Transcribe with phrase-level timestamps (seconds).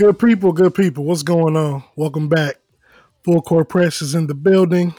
[0.00, 1.04] Good people, good people.
[1.04, 1.84] What's going on?
[1.94, 2.56] Welcome back.
[3.22, 4.94] Full Court Press is in the building.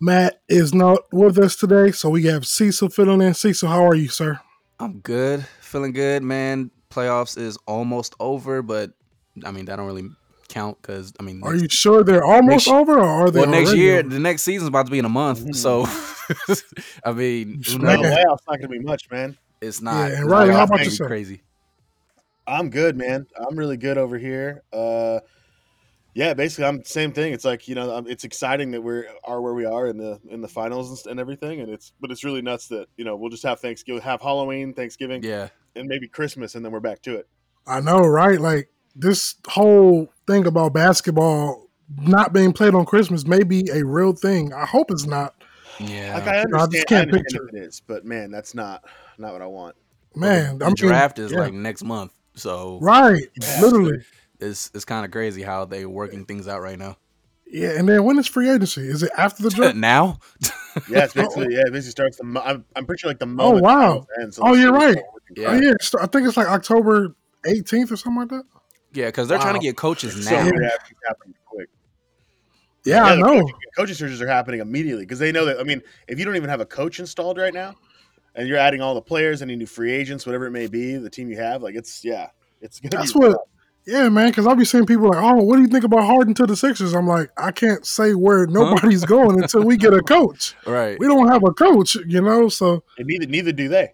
[0.00, 3.34] Matt is not with us today, so we have Cecil filling in.
[3.34, 4.40] Cecil, how are you, sir?
[4.80, 6.70] I'm good, feeling good, man.
[6.88, 8.92] Playoffs is almost over, but
[9.44, 10.08] I mean that don't really
[10.48, 13.40] count because I mean, are you sure they're almost next, over, or are they?
[13.40, 14.08] Well, next year, over?
[14.08, 15.52] the next season's about to be in a month, mm-hmm.
[15.52, 15.84] so
[17.04, 19.36] I mean, no, playoffs not gonna be much, man.
[19.60, 20.10] It's not.
[20.10, 21.08] Yeah, and Riley, how about yourself?
[21.08, 21.42] Crazy.
[22.46, 23.26] I'm good, man.
[23.36, 24.62] I'm really good over here.
[24.72, 25.20] Uh,
[26.14, 27.34] yeah, basically, I'm same thing.
[27.34, 30.18] It's like you know, it's exciting that we are are where we are in the
[30.30, 33.28] in the finals and everything, and it's but it's really nuts that you know we'll
[33.28, 37.16] just have Thanksgiving, have Halloween, Thanksgiving, yeah, and maybe Christmas, and then we're back to
[37.16, 37.28] it.
[37.66, 38.40] I know, right?
[38.40, 41.68] Like this whole thing about basketball
[41.98, 44.54] not being played on Christmas may be a real thing.
[44.54, 45.34] I hope it's not.
[45.78, 48.54] Yeah, like I understand, no, I just can't I picture it is, but man, that's
[48.54, 48.84] not
[49.18, 49.76] not what I want.
[50.14, 51.40] Man, the, the draft is yeah.
[51.40, 53.60] like next month, so right, yeah.
[53.60, 54.04] literally
[54.40, 56.96] it's it's kind of crazy how they're working things out right now.
[57.48, 58.82] Yeah, and then when is free agency?
[58.82, 60.18] Is it after the draft now?
[60.88, 62.42] yeah, it's basically yeah, it basically starts the.
[62.44, 64.06] I'm, I'm pretty sure like the oh wow.
[64.20, 64.98] Ends, so oh, you're right.
[65.36, 65.48] Yeah.
[65.48, 68.44] Oh yeah, I think it's like October 18th or something like that.
[68.92, 69.44] Yeah, because they're wow.
[69.44, 70.44] trying to get coaches now.
[70.44, 70.70] So, yeah.
[71.46, 71.68] quick.
[72.84, 73.40] Yeah, yeah I know.
[73.40, 75.60] Coaching, coaching searches are happening immediately because they know that.
[75.60, 77.74] I mean, if you don't even have a coach installed right now,
[78.36, 81.10] and you're adding all the players, any new free agents, whatever it may be, the
[81.10, 82.28] team you have, like it's yeah,
[82.60, 82.96] it's gonna.
[82.96, 83.38] That's what.
[83.88, 86.34] Yeah, man, because I'll be seeing people like, "Oh, what do you think about Harden
[86.34, 89.06] to the Sixers?" I'm like, I can't say where nobody's huh?
[89.06, 90.56] going until we get a coach.
[90.66, 90.98] Right.
[90.98, 92.48] We don't have a coach, you know.
[92.48, 93.92] So and neither neither do they.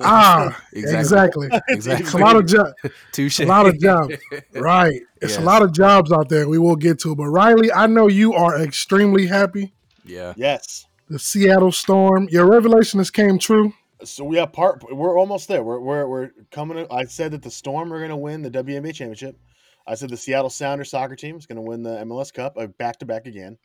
[0.00, 1.48] Ah, exactly.
[1.48, 1.60] Exactly.
[1.68, 2.04] exactly.
[2.06, 2.72] It's a lot of jobs.
[3.12, 3.40] Touche.
[3.40, 4.14] A lot of jobs.
[4.54, 5.02] Right.
[5.20, 5.38] It's yes.
[5.38, 6.48] a lot of jobs out there.
[6.48, 7.14] We will get to.
[7.14, 9.74] But Riley, I know you are extremely happy.
[10.04, 10.32] Yeah.
[10.36, 10.86] Yes.
[11.12, 12.28] The Seattle Storm.
[12.30, 13.72] Your revelation has came true
[14.04, 14.82] so we have part.
[14.94, 15.62] We're almost there.
[15.62, 16.86] We're we're, we're coming.
[16.90, 19.38] I said that the Storm are going to win the WNBA championship.
[19.86, 22.98] I said the Seattle Sounders soccer team is going to win the MLS Cup back
[22.98, 23.58] to back again.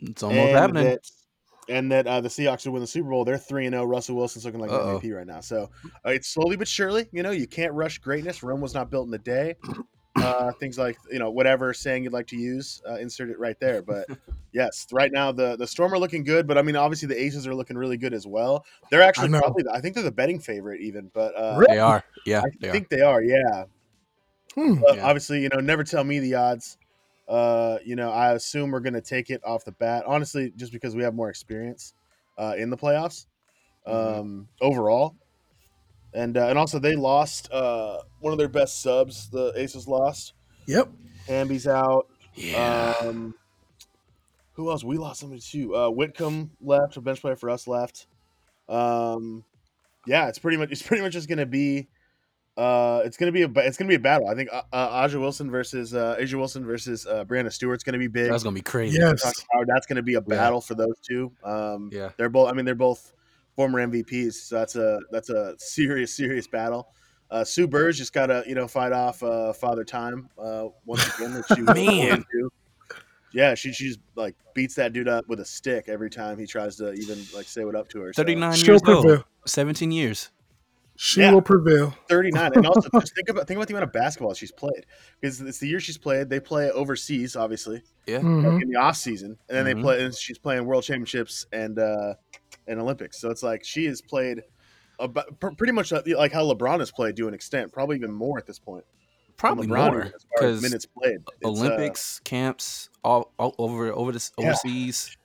[0.00, 0.84] It's almost and happening.
[0.84, 1.10] That,
[1.68, 3.24] and that uh, the Seahawks will win the Super Bowl.
[3.24, 3.84] They're three and zero.
[3.84, 3.86] Oh.
[3.86, 4.98] Russell Wilson's looking like Uh-oh.
[4.98, 5.40] MVP right now.
[5.40, 5.70] So
[6.04, 7.08] uh, it's slowly but surely.
[7.12, 8.42] You know, you can't rush greatness.
[8.42, 9.54] Rome was not built in a day
[10.16, 13.58] uh, things like you know whatever saying you'd like to use, uh, insert it right
[13.60, 13.82] there.
[13.82, 14.06] But
[14.52, 17.46] yes, right now the the Storm are looking good, but I mean obviously the Aces
[17.46, 18.64] are looking really good as well.
[18.90, 22.04] They're actually I probably I think they're the betting favorite even, but uh, they are.
[22.26, 22.96] Yeah, I they think are.
[22.96, 23.22] they are.
[23.22, 23.64] Yeah.
[24.54, 24.82] Hmm.
[24.94, 25.06] yeah.
[25.06, 26.76] Obviously, you know, never tell me the odds.
[27.28, 30.04] Uh, you know, I assume we're going to take it off the bat.
[30.06, 31.94] Honestly, just because we have more experience
[32.36, 33.26] uh, in the playoffs
[33.86, 34.20] mm-hmm.
[34.20, 34.42] um, mm-hmm.
[34.60, 35.14] overall
[36.14, 39.30] and uh, and also they lost uh, one of their best subs.
[39.30, 40.34] The Aces lost.
[40.66, 40.88] Yep.
[41.26, 42.08] Hamby's out.
[42.34, 42.94] Yeah.
[43.00, 43.34] Um,
[44.54, 44.84] who else?
[44.84, 45.74] We lost somebody too.
[45.74, 46.96] Uh, Whitcomb left.
[46.96, 48.06] A bench player for us left.
[48.68, 49.44] Um,
[50.06, 51.88] yeah, it's pretty much it's pretty much just gonna be.
[52.54, 54.28] Uh, it's gonna be a it's gonna be a battle.
[54.28, 57.98] I think uh, uh A'ja Wilson versus uh, A'ja Wilson versus uh, Breanna Stewart's gonna
[57.98, 58.30] be big.
[58.30, 58.98] That's gonna be crazy.
[58.98, 59.22] Yes,
[59.66, 60.66] that's gonna be a battle yeah.
[60.66, 61.32] for those two.
[61.42, 62.50] Um, yeah, they're both.
[62.50, 63.14] I mean, they're both
[63.56, 64.34] former MVPs.
[64.34, 66.88] So that's a that's a serious serious battle.
[67.30, 71.18] Uh, Sue Bird just got to you know fight off uh, Father Time uh, once
[71.18, 71.34] again.
[71.34, 72.24] That she Man.
[73.32, 76.76] Yeah, she she's like beats that dude up with a stick every time he tries
[76.76, 78.12] to even like say what up to her.
[78.12, 80.30] Thirty nine years old, seventeen years.
[80.96, 81.94] She yeah, will prevail.
[82.08, 84.84] Thirty nine, and also just think about think about the amount of basketball she's played
[85.20, 86.28] because it's the year she's played.
[86.28, 87.82] They play overseas, obviously.
[88.06, 88.60] Yeah, mm-hmm.
[88.60, 89.78] in the off season, and then mm-hmm.
[89.78, 90.04] they play.
[90.04, 92.14] And she's playing World Championships and uh,
[92.66, 93.20] and Olympics.
[93.20, 94.42] So it's like she has played
[94.98, 98.46] about, pretty much like how LeBron has played to an extent, probably even more at
[98.46, 98.84] this point.
[99.36, 101.16] Probably more because minutes played.
[101.16, 105.10] It's, uh, Olympics uh, camps all, all over over this overseas.
[105.10, 105.18] Yeah.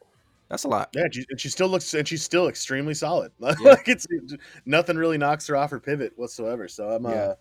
[0.49, 0.89] That's a lot.
[0.95, 3.31] Yeah, she, and she still looks and she's still extremely solid.
[3.41, 3.53] Yeah.
[3.61, 4.07] like it's
[4.65, 6.67] nothing really knocks her off her pivot whatsoever.
[6.67, 7.09] So I'm yeah.
[7.09, 7.35] uh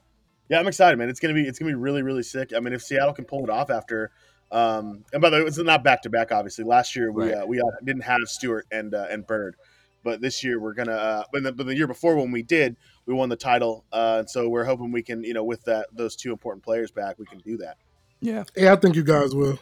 [0.49, 1.09] yeah, I'm excited, man.
[1.09, 2.53] It's gonna be it's gonna be really really sick.
[2.55, 4.11] I mean, if Seattle can pull it off after
[4.51, 6.33] um and by the way, it's not back to back.
[6.33, 7.43] Obviously, last year we right.
[7.43, 9.57] uh, we uh, didn't have Stewart and uh, and Bird,
[10.07, 10.93] but this year we're gonna.
[10.93, 12.77] Uh, but, the, but the year before when we did,
[13.07, 15.89] we won the title, uh, and so we're hoping we can, you know, with that
[15.93, 17.77] those two important players back, we can do that.
[18.21, 19.59] Yeah, yeah, I think you guys will.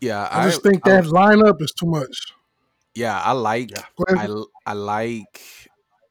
[0.00, 2.34] Yeah, I, I just think that I, lineup is too much.
[2.96, 3.70] Yeah, I like.
[3.70, 3.84] Yeah.
[4.08, 5.40] I I like.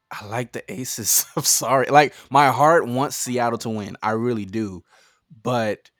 [0.09, 1.25] I like the Aces.
[1.35, 1.87] I'm sorry.
[1.87, 3.97] Like my heart wants Seattle to win.
[4.01, 4.85] I really do.
[5.43, 5.91] But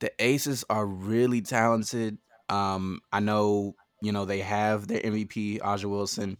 [0.00, 2.16] the Aces are really talented.
[2.48, 6.38] Um, I know, you know, they have their MVP, A'ja Wilson.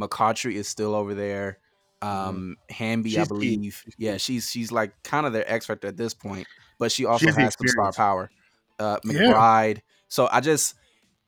[0.00, 1.58] McCoughtry is still over there.
[2.02, 2.28] Mm-hmm.
[2.28, 3.92] Um, Hamby, she's I believe, key.
[3.98, 6.46] yeah, she's she's like kind of their X factor at this point,
[6.78, 8.30] but she also she has, some star power.
[8.78, 9.76] Uh, McBride.
[9.76, 9.80] Yeah.
[10.08, 10.74] So I just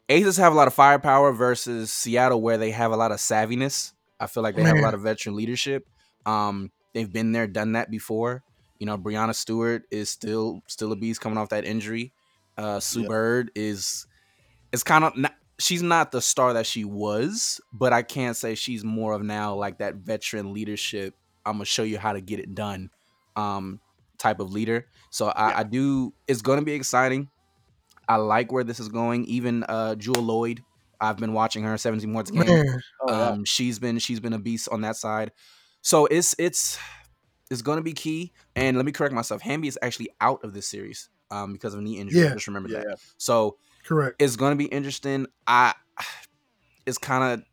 [0.09, 3.93] Aces have a lot of firepower versus Seattle, where they have a lot of savviness.
[4.21, 4.77] I feel like they Man.
[4.77, 5.87] have a lot of veteran leadership.
[6.25, 8.43] Um, they've been there, done that before,
[8.79, 12.13] You know, Breanna Stewart is still still a beast coming off that injury.
[12.57, 13.09] Uh, Sue yep.
[13.09, 14.07] Bird is
[14.73, 15.13] it's kind of
[15.59, 19.55] she's not the star that she was, but I can't say she's more of now
[19.55, 21.15] like that veteran leadership.
[21.45, 22.91] I'm gonna show you how to get it done,
[23.37, 23.81] um,
[24.19, 24.87] type of leader.
[25.11, 25.59] So I, yeah.
[25.59, 26.15] I do.
[26.27, 27.31] It's gonna be exciting.
[28.09, 29.25] I like where this is going.
[29.25, 30.61] Even uh, Jewell Loyd,
[31.01, 32.49] I've been watching her 17 more games.
[33.01, 33.29] Oh, yeah.
[33.29, 35.33] um, she's been she's been a beast on that side.
[35.83, 36.79] So it's it's
[37.51, 38.33] it's going to be key.
[38.55, 39.43] And let me correct myself.
[39.43, 42.23] Hamby is actually out of this series um, because of knee injury.
[42.23, 42.35] Yeah.
[42.35, 42.87] Just remember yeah, that.
[42.89, 42.95] Yeah.
[43.19, 43.57] So
[43.87, 44.21] correct.
[44.21, 45.27] It's going to be interesting.
[45.47, 45.75] I
[46.85, 47.47] it's kind of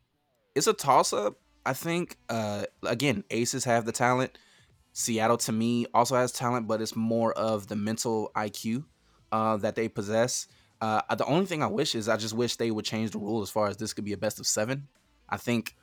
[0.55, 1.39] it's a toss up.
[1.65, 4.37] I think uh, again, Aces have the talent.
[4.91, 8.83] Seattle to me also has talent, but it's more of the mental IQ
[9.31, 10.47] uh, that they possess.
[10.81, 13.41] Uh, the only thing I wish is I just wish they would change the rule
[13.41, 14.87] as far as this could be a best of seven.
[15.29, 15.75] I think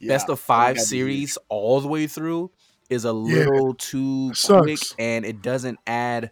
[0.00, 2.50] yeah, best of five series all the way through
[2.88, 6.30] is a little yeah, too quick and it doesn't add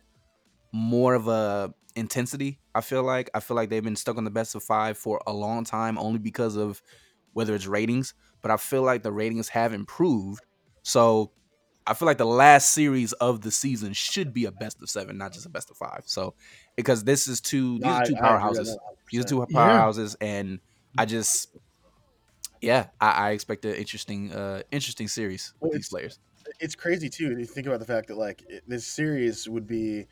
[0.72, 2.60] more of a intensity.
[2.74, 5.20] I feel like I feel like they've been stuck on the best of five for
[5.26, 6.80] a long time only because of
[7.32, 10.44] whether it's ratings, but I feel like the ratings have improved.
[10.82, 11.32] So
[11.86, 15.18] I feel like the last series of the season should be a best of seven,
[15.18, 16.02] not just a best of five.
[16.06, 16.34] So
[16.76, 18.76] because this is two, no, these are two powerhouses.
[19.10, 20.26] These are two powerhouses, yeah.
[20.26, 20.60] and
[20.98, 21.56] I just,
[22.60, 26.18] yeah, I, I expect an interesting, uh, interesting series with these players.
[26.58, 27.38] It's crazy too.
[27.38, 30.06] You think about the fact that like this series would be,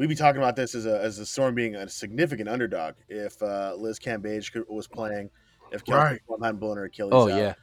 [0.00, 3.40] we'd be talking about this as a as a Storm being a significant underdog if
[3.42, 5.28] uh, Liz Cambage was playing,
[5.72, 6.42] if Kelsey right.
[6.42, 7.12] hadn't blown her Achilles.
[7.12, 7.36] Oh out.
[7.36, 7.54] yeah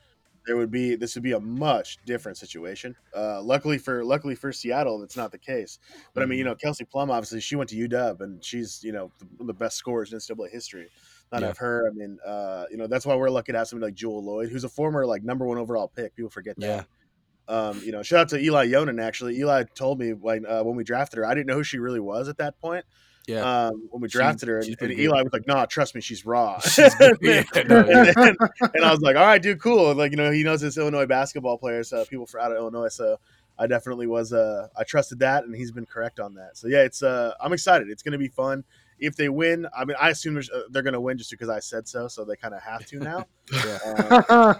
[0.45, 2.95] there would be this would be a much different situation.
[3.15, 5.77] Uh, luckily for luckily for Seattle, that's not the case.
[6.13, 6.51] But I mean, you mm-hmm.
[6.51, 9.53] know, Kelsey Plum obviously she went to UW and she's you know one of the
[9.53, 10.87] best scorers in NCAA history.
[11.31, 11.49] Not yeah.
[11.49, 11.89] of her.
[11.89, 14.49] I mean, uh, you know, that's why we're lucky to have somebody like Jewell Loyd,
[14.49, 16.15] who's a former like number one overall pick.
[16.15, 16.65] People forget that.
[16.65, 16.83] Yeah.
[17.47, 18.99] Um, you know, shout out to Eli Yonan.
[18.99, 21.79] Actually, Eli told me when uh, when we drafted her, I didn't know who she
[21.79, 22.85] really was at that point.
[23.27, 23.67] Yeah.
[23.67, 26.59] Um, when we drafted her, and, and Eli was like, "Nah, trust me, she's raw."
[26.61, 27.67] She's and, and,
[28.15, 31.05] and, I was like, "All right, dude, cool." Like you know, he knows this Illinois
[31.05, 33.17] basketball players, uh, people from out of Illinois, so
[33.59, 34.31] I definitely was.
[34.31, 36.57] Uh, I trusted that, and he's been correct on that.
[36.57, 37.03] So yeah, it's.
[37.03, 37.89] Uh, I'm excited.
[37.89, 38.63] It's going to be fun.
[38.99, 41.59] If they win, I mean, I assume uh, they're going to win just because I
[41.59, 42.07] said so.
[42.07, 43.25] So they kind of have to now.
[43.53, 43.79] yeah.
[44.29, 44.55] Um,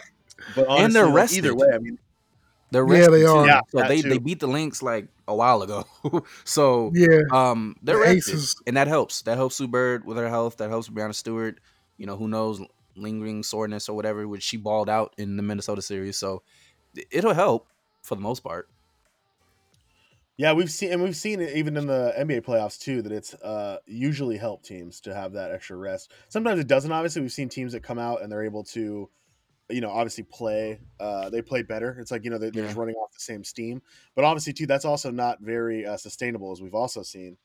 [0.55, 1.45] but honestly, and they're rested.
[1.45, 1.97] Either way, I mean,
[2.71, 3.45] they're yeah, they are.
[3.45, 5.85] Yeah, so they, they beat the Lynx like a while ago.
[6.43, 8.55] so yeah, um, they're the aces.
[8.67, 9.21] and that helps.
[9.21, 10.57] That helps Sue Bird with her health.
[10.57, 11.59] That helps Breanna Stewart.
[11.97, 12.61] You know, who knows
[12.95, 16.17] lingering soreness or whatever, which she balled out in the Minnesota series.
[16.17, 16.43] So
[17.11, 17.67] it'll help
[18.01, 18.69] for the most part.
[20.35, 23.33] Yeah, we've seen and we've seen it even in the NBA playoffs too that it's
[23.35, 26.11] uh, usually help teams to have that extra rest.
[26.29, 26.91] Sometimes it doesn't.
[26.91, 29.09] Obviously, we've seen teams that come out and they're able to
[29.69, 30.79] you know, obviously play.
[30.99, 31.97] Uh, they play better.
[31.99, 32.69] It's like you know they're, they're yeah.
[32.69, 33.81] just running off the same steam.
[34.15, 37.37] But obviously, too, that's also not very uh, sustainable, as we've also seen,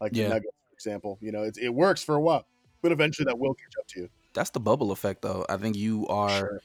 [0.00, 0.24] like yeah.
[0.24, 1.18] the Nuggets, for example.
[1.20, 2.46] You know, it, it works for a while,
[2.82, 4.08] but eventually that will catch up to you.
[4.34, 5.46] That's the bubble effect, though.
[5.48, 6.60] I think you are sure.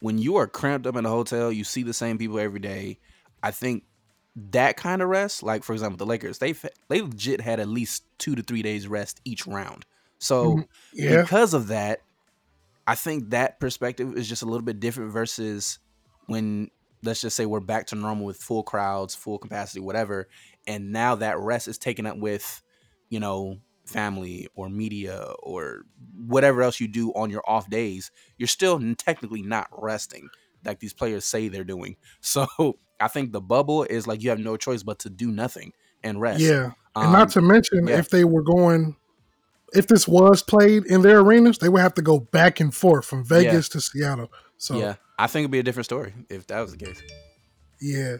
[0.00, 2.98] when you are cramped up in a hotel, you see the same people every day.
[3.42, 3.84] I think
[4.52, 6.54] that kind of rest, like for example, the Lakers, they
[6.88, 9.84] they legit had at least two to three days rest each round.
[10.18, 10.60] So mm-hmm.
[10.92, 11.22] yeah.
[11.22, 12.02] because of that,
[12.90, 15.78] I think that perspective is just a little bit different versus
[16.26, 16.72] when
[17.04, 20.28] let's just say we're back to normal with full crowds, full capacity, whatever,
[20.66, 22.60] and now that rest is taken up with,
[23.08, 25.82] you know, family or media or
[26.26, 28.10] whatever else you do on your off days.
[28.38, 30.28] You're still technically not resting
[30.64, 31.94] like these players say they're doing.
[32.22, 32.48] So
[32.98, 36.20] I think the bubble is like you have no choice but to do nothing and
[36.20, 36.40] rest.
[36.40, 36.72] Yeah.
[36.96, 37.98] And um, not to mention yeah.
[37.98, 38.96] if they were going
[39.72, 43.04] if this was played in their arenas, they would have to go back and forth
[43.04, 43.72] from Vegas yeah.
[43.72, 44.32] to Seattle.
[44.58, 47.02] So yeah, I think it'd be a different story if that was the case.
[47.80, 48.16] Yeah.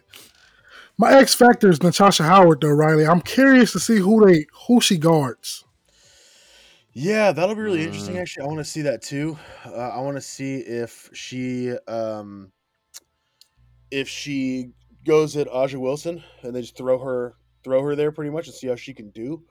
[0.97, 3.07] My X factor is Natasha Howard, though, Riley.
[3.07, 5.65] I'm curious to see who they who she guards.
[6.93, 7.87] Yeah, that'll be really mm.
[7.87, 8.19] interesting.
[8.19, 9.39] Actually, I want to see that too.
[9.65, 12.53] Uh, I want to see if she um,
[13.91, 14.73] if she
[15.07, 18.55] goes at A'ja Wilson and they just throw her throw her there pretty much and
[18.55, 19.43] see how she can do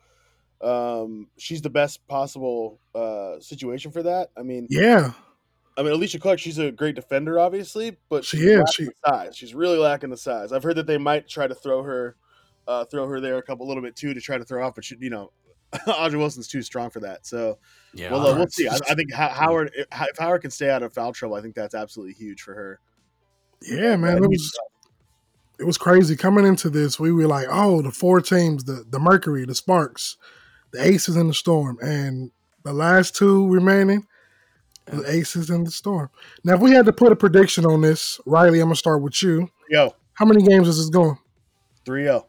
[0.62, 4.30] um, she's the best possible uh, situation for that.
[4.36, 5.12] I mean, yeah.
[5.76, 8.62] I mean, Alysha Clark, she's a great defender, obviously, but she is.
[8.74, 9.36] She size.
[9.36, 10.52] She's really lacking the size.
[10.52, 12.16] I've heard that they might try to throw her,
[12.68, 14.74] uh, throw her there a couple, little bit too, to try to throw off.
[14.74, 15.32] But she, you know,
[15.72, 17.24] A'ja Wilson's too strong for that.
[17.24, 17.58] So,
[17.94, 18.68] yeah, well, uh, we'll see.
[18.68, 21.74] I, I, think Howard, if Howard can stay out of foul trouble, I think that's
[21.74, 22.80] absolutely huge for her.
[23.62, 24.58] Yeah, man, it was
[25.58, 26.98] it was crazy coming into this.
[26.98, 30.16] We were like, oh, the four teams, the the Mercury, the Sparks,
[30.72, 32.30] the Aces in the Storm, and
[32.64, 34.06] the last two remaining,
[34.86, 36.10] the Aces in the Storm.
[36.44, 39.22] Now, if we had to put a prediction on this, Riley, I'm gonna start with
[39.22, 39.48] you.
[39.68, 41.18] Yo, how many games is this going?
[41.84, 42.26] Three zero.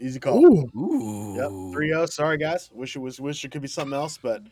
[0.00, 0.44] Easy call.
[0.44, 0.68] Ooh.
[0.76, 1.36] Ooh.
[1.36, 1.50] Yep.
[1.78, 2.08] 3-0.
[2.10, 2.68] Sorry guys.
[2.72, 4.42] Wish it was wish it could be something else, but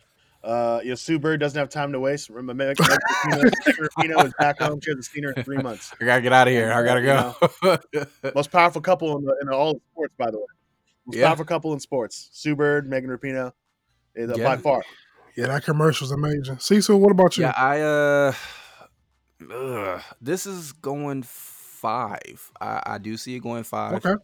[0.45, 2.31] uh, you know, Sue Bird doesn't have time to waste.
[2.31, 4.81] Remember, Meg Rapinoe is back home.
[4.81, 5.93] She hasn't seen her in three months.
[6.01, 6.73] I gotta get out of here.
[6.73, 7.79] I gotta go.
[7.93, 10.47] You know, most powerful couple in, the, in all of sports, by the way.
[11.07, 11.27] Most yeah.
[11.27, 12.29] powerful couple in sports.
[12.33, 13.53] Sue Bird, Megan Rapinoe,
[14.15, 14.45] is, uh, yeah.
[14.45, 14.83] by far.
[15.37, 16.59] Yeah, that commercial's amazing.
[16.59, 17.45] Cecil, what about you?
[17.45, 18.33] Yeah, I uh,
[19.53, 22.51] ugh, this is going five.
[22.61, 23.95] I, I do see it going five.
[24.05, 24.15] Okay.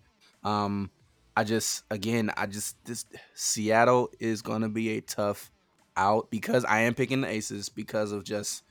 [0.45, 0.90] Um,
[1.37, 3.04] I just again, I just this
[3.35, 5.52] Seattle is gonna be a tough
[5.97, 8.62] out because I am picking the Aces because of just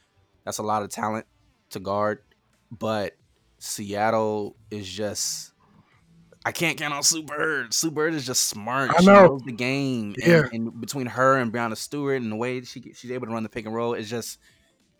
[0.44, 1.26] that's a lot of talent
[1.72, 2.22] to guard,
[2.72, 3.14] but
[3.60, 5.52] Seattle is just
[6.46, 7.74] I can't count on Sue Bird.
[7.74, 8.92] Sue Bird is just smart.
[8.92, 9.00] I know.
[9.00, 10.14] She knows the game.
[10.18, 10.44] Yeah.
[10.52, 13.42] And, and between her and Breanna Stewart and the way she she's able to run
[13.42, 14.38] the pick and roll, it's just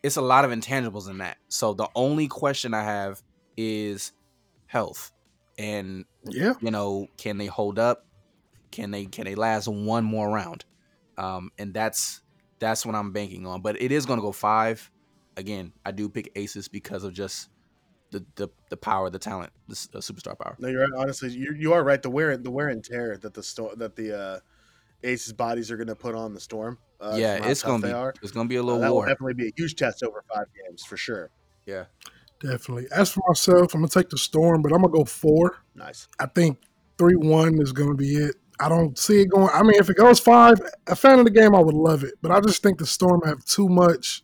[0.02, 1.38] it's a lot of intangibles in that.
[1.48, 3.22] So the only question I have
[3.56, 4.12] is
[4.66, 5.12] health.
[5.58, 8.08] And yeah, you know, can they hold up?
[8.72, 10.66] Can they can they last one more round?
[11.18, 12.22] Um, and that's
[12.60, 13.62] that's what I'm banking on.
[13.62, 14.90] But it is going to go five.
[15.38, 17.50] Again, I do pick aces because of just
[18.16, 20.56] the the, the power, the talent, the, the superstar power.
[20.60, 21.02] No, you're right.
[21.02, 22.02] Honestly, you you are right.
[22.02, 24.40] The wear the wear and tear that the sto- that the uh,
[25.04, 26.78] aces bodies are going to put on the storm.
[27.00, 28.14] Uh, yeah, it's going to be are.
[28.22, 29.02] it's going to be a little uh, that war.
[29.02, 31.30] will definitely be a huge test over five games for sure.
[31.66, 31.86] Yeah,
[32.40, 32.88] definitely.
[32.92, 35.58] As for myself, I'm gonna take the storm, but I'm gonna go four.
[35.76, 36.08] Nice.
[36.20, 36.60] I think
[36.98, 38.36] three one is gonna be it.
[38.60, 39.50] I don't see it going.
[39.54, 42.14] I mean, if it goes five, a fan of the game, I would love it.
[42.22, 44.24] But I just think the Storm have too much.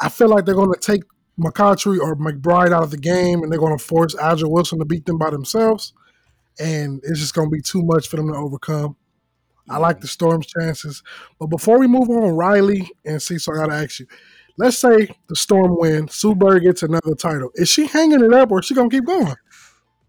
[0.00, 1.02] I feel like they're going to take
[1.38, 4.84] McCoughtry or McBride out of the game, and they're going to force A'ja Wilson to
[4.84, 5.92] beat them by themselves,
[6.58, 8.96] and it's just going to be too much for them to overcome.
[9.68, 11.02] I like the Storm's chances,
[11.38, 14.06] but before we move on, Riley and Cecil, I got to ask you.
[14.56, 17.50] Let's say the Storm win, Sue Bird gets another title.
[17.54, 19.34] Is she hanging it up, or is she going to keep going?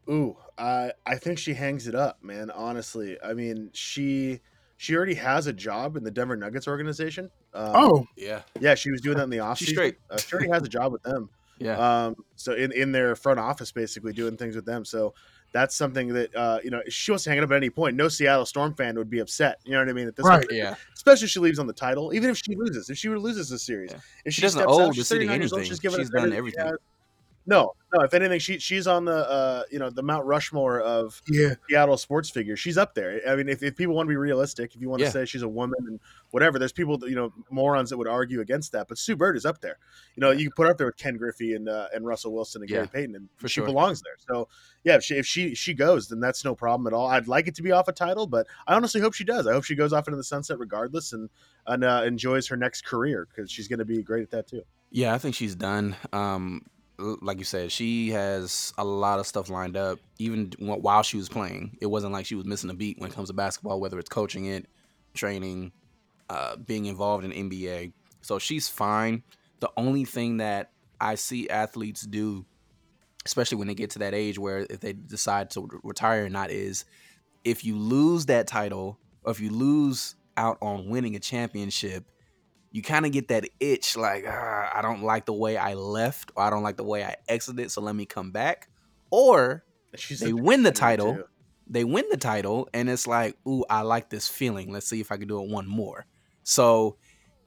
[0.08, 2.52] Ooh, I I think she hangs it up, man.
[2.52, 4.42] Honestly, I mean she
[4.78, 7.32] she already has a job in the Denver Nuggets organization.
[7.54, 8.76] Um, oh, yeah, yeah.
[8.76, 9.98] She was doing that in the off She's straight.
[10.10, 11.30] Uh, she already has a job with them.
[11.58, 11.78] Yeah.
[12.08, 12.18] Um.
[12.36, 14.84] So in in their front office, basically doing things with them.
[14.84, 15.14] So
[15.54, 17.96] that's something that uh, you know she wants to hang it up at any point.
[17.96, 19.62] No Seattle Storm fan would be upset.
[19.64, 20.10] You know what I mean?
[20.10, 20.42] At this right.
[20.42, 20.76] point, yeah.
[20.94, 22.90] Especially if she leaves on the title, even if she loses.
[22.90, 24.00] If she loses the series, yeah.
[24.26, 26.76] if she, she doesn't owe the city anything, old, she's, she's done everything.
[27.48, 28.02] No, no.
[28.02, 31.56] If anything, she she's on the uh, you know the Mount Rushmore of yeah.
[31.70, 32.60] Seattle sports figures.
[32.60, 33.22] She's up there.
[33.28, 35.08] I mean, if, if people want to be realistic, if you want yeah.
[35.08, 36.00] to say she's a woman and
[36.32, 38.88] whatever, there's people that, you know morons that would argue against that.
[38.88, 39.78] But Sue Bird is up there.
[40.16, 42.34] You know, you can put her up there with Ken Griffey and uh, and Russell
[42.34, 43.66] Wilson and yeah, Gary Payton, and for she sure.
[43.66, 44.16] belongs there.
[44.28, 44.48] So
[44.84, 47.08] yeah, if she, if she she goes, then that's no problem at all.
[47.08, 49.46] I'd like it to be off a title, but I honestly hope she does.
[49.46, 51.30] I hope she goes off into the sunset regardless and
[51.68, 54.64] and uh, enjoys her next career because she's going to be great at that too.
[54.92, 55.96] Yeah, I think she's done.
[56.14, 56.66] Um,
[56.98, 60.00] like you said, she has a lot of stuff lined up.
[60.18, 63.14] Even while she was playing, it wasn't like she was missing a beat when it
[63.16, 64.68] comes to basketball, whether it's coaching it,
[65.14, 65.72] training,
[66.30, 67.94] uh, being involved in NBA.
[68.22, 69.24] So she's fine.
[69.60, 72.46] The only thing that I see athletes do,
[73.26, 76.50] especially when they get to that age where if they decide to retire or not,
[76.50, 76.86] is
[77.44, 82.06] if you lose that title or if you lose out on winning a championship,
[82.76, 86.34] you kind of get that itch like ah, I don't like the way I left
[86.36, 88.68] or I don't like the way I exited, so let me come back.
[89.10, 89.64] Or
[89.96, 91.24] She's they win the title, too.
[91.68, 94.74] they win the title, and it's like, ooh, I like this feeling.
[94.74, 96.06] Let's see if I can do it one more.
[96.44, 96.98] So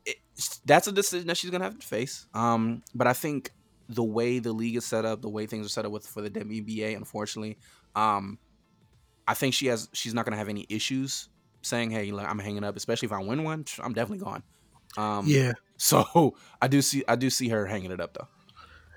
[0.06, 0.16] it,
[0.64, 2.26] that's a decision that she's gonna have to face.
[2.32, 3.50] Um, but I think
[3.87, 6.23] the way the league is set up, the way things are set up with for
[6.23, 7.58] the WNBA, unfortunately,
[7.94, 8.38] um,
[9.26, 11.28] I think she has she's not gonna have any issues
[11.61, 13.66] saying, "Hey, I'm hanging up," especially if I win one.
[13.80, 14.42] I'm definitely gone.
[14.97, 15.52] Um, yeah.
[15.80, 18.26] So I do see I do see her hanging it up though.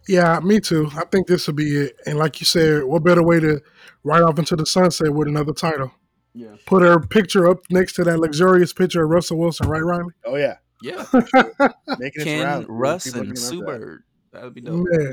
[0.08, 0.90] Yeah, me too.
[0.96, 1.96] I think this will be it.
[2.08, 3.62] And like you said, what better way to
[4.04, 5.92] ride off into the sunset with another title?
[6.34, 6.56] Yeah.
[6.66, 10.14] Put her picture up next to that luxurious picture of Russell Wilson, right, Riley?
[10.26, 10.56] Oh yeah.
[10.82, 11.06] Yeah.
[12.00, 14.04] Making Ken, it Russ, and Sue Bird.
[14.34, 14.88] That would be dope.
[14.92, 15.12] Yeah.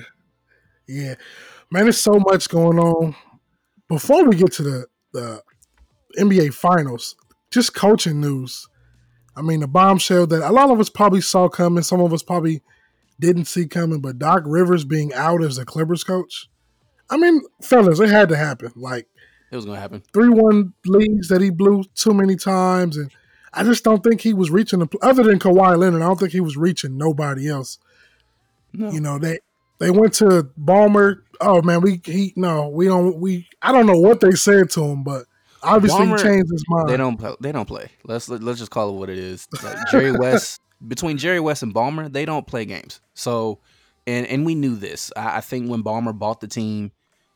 [0.86, 1.14] Yeah.
[1.70, 3.14] Man, there's so much going on.
[3.88, 5.42] Before we get to the, the
[6.18, 7.14] NBA finals,
[7.50, 8.66] just coaching news.
[9.38, 12.22] I mean, the bombshell that a lot of us probably saw coming, some of us
[12.22, 12.60] probably
[13.20, 16.48] didn't see coming, but Doc Rivers being out as the Clippers coach.
[17.08, 18.72] I mean, fellas, it had to happen.
[18.74, 19.06] Like
[19.50, 20.02] it was gonna happen.
[20.12, 23.10] Three one leads that he blew too many times, and
[23.54, 26.02] I just don't think he was reaching the other than Kawhi Leonard.
[26.02, 27.78] I don't think he was reaching nobody else.
[28.72, 28.90] No.
[28.90, 29.38] You know they
[29.78, 31.22] they went to Ballmer.
[31.40, 33.48] Oh man, we he no, we don't we.
[33.62, 35.24] I don't know what they said to him, but
[35.62, 36.88] Obviously, Ballmer, he changed his mind.
[36.88, 37.16] They don't.
[37.16, 37.90] Play, they don't play.
[38.04, 39.46] Let's let, us let us just call it what it is.
[39.62, 43.00] Like Jerry West between Jerry West and Ballmer, they don't play games.
[43.14, 43.60] So,
[44.06, 45.10] and and we knew this.
[45.16, 46.92] I, I think when Ballmer bought the team,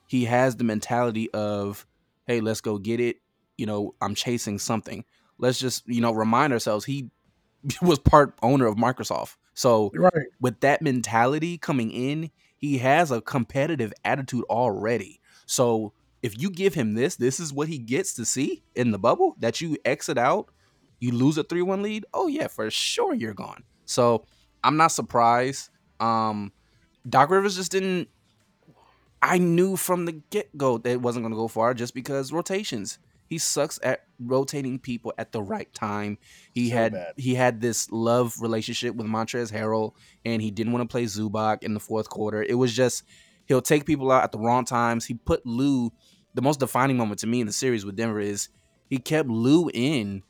[0.07, 1.87] he has the mentality of,
[2.27, 3.17] "Hey, let's go get it.
[3.59, 5.05] you know, I'm chasing something.
[5.39, 7.11] Let's just, you know, remind ourselves he
[7.83, 9.37] was part owner of Microsoft.
[9.55, 10.29] So right.
[10.41, 15.21] with that mentality coming in, he has a competitive attitude already.
[15.47, 18.99] So if you give him this, this is what he gets to see in the
[18.99, 20.49] bubble that you exit out,
[21.01, 22.07] you lose a 3-1 lead.
[22.15, 23.65] Oh yeah, for sure you're gone.
[23.87, 24.25] So
[24.63, 25.71] I'm not surprised.
[26.01, 26.53] Um
[27.09, 28.09] Doc Rivers just didn't
[29.23, 32.99] I knew from the get-go that it wasn't going to go far just because rotations.
[33.29, 36.19] He sucks at rotating people at the right time.
[36.53, 37.13] He so had bad.
[37.17, 39.93] he had this love relationship with Montrezl Harrell,
[40.25, 42.43] and he didn't want to play Zubac in the fourth quarter.
[42.43, 43.05] It was just
[43.47, 45.07] he'll take people out at the wrong times.
[45.07, 45.93] He put Lou.
[46.35, 48.49] The most defining moment to me in the series with Denver is
[48.89, 50.23] he kept Lou in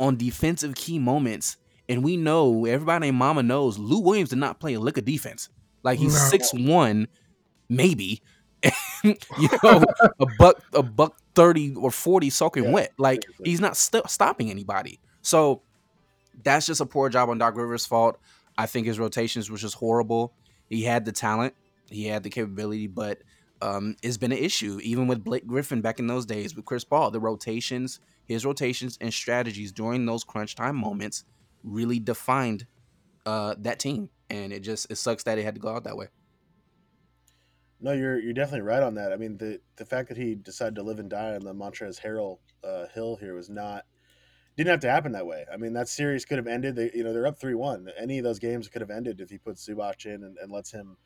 [0.00, 1.56] on defensive key moments,
[1.88, 5.04] and we know everybody named Mama knows Lou Williams did not play a lick of
[5.04, 5.48] defense.
[5.82, 6.72] Like he's six no.
[6.72, 7.08] one,
[7.68, 8.22] maybe.
[9.04, 9.84] you know,
[10.18, 12.92] a buck a buck 30 or 40 soaking yeah, wet.
[12.98, 14.98] Like he's not st- stopping anybody.
[15.22, 15.62] So
[16.42, 18.18] that's just a poor job on Doc Rivers' fault.
[18.56, 20.32] I think his rotations was just horrible.
[20.68, 21.54] He had the talent,
[21.88, 23.18] he had the capability, but
[23.60, 26.84] um, it's been an issue even with Blake Griffin back in those days with Chris
[26.84, 27.10] Paul.
[27.10, 31.24] The rotations, his rotations and strategies during those crunch time moments
[31.62, 32.66] really defined
[33.26, 35.96] uh, that team, and it just it sucks that it had to go out that
[35.96, 36.08] way.
[37.80, 39.12] No, you're you're definitely right on that.
[39.12, 42.00] I mean, the the fact that he decided to live and die on the Montrezl
[42.00, 43.84] Harrell uh, hill here was not
[44.56, 45.44] didn't have to happen that way.
[45.52, 46.74] I mean, that series could have ended.
[46.74, 47.88] They, you know, they're up three one.
[47.96, 50.72] Any of those games could have ended if he puts Zubac in and, and lets
[50.72, 50.96] him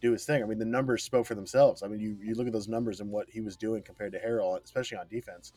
[0.00, 0.42] do his thing.
[0.42, 1.82] I mean, the numbers spoke for themselves.
[1.82, 4.18] I mean, you you look at those numbers and what he was doing compared to
[4.18, 5.52] Harrell, especially on defense.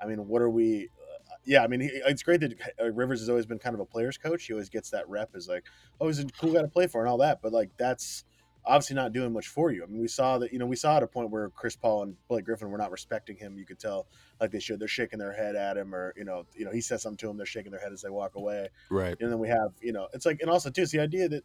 [0.00, 0.88] I mean, what are we?
[1.00, 3.80] Uh, yeah, I mean, he, it's great that uh, Rivers has always been kind of
[3.80, 4.44] a player's coach.
[4.44, 5.64] He always gets that rep as like,
[6.00, 7.42] oh, he's a cool guy to play for and all that.
[7.42, 8.24] But like, that's
[8.64, 9.82] obviously not doing much for you.
[9.82, 12.02] I mean, we saw that, you know, we saw at a point where Chris Paul
[12.02, 13.56] and Blake Griffin were not respecting him.
[13.56, 14.06] You could tell
[14.40, 14.78] like they should.
[14.78, 17.30] They're shaking their head at him, or you know, you know, he says something to
[17.30, 18.68] him, they're shaking their head as they walk away.
[18.90, 19.16] Right.
[19.20, 21.44] And then we have, you know, it's like, and also too, it's the idea that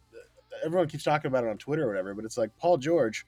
[0.64, 3.26] everyone keeps talking about it on Twitter or whatever, but it's like Paul George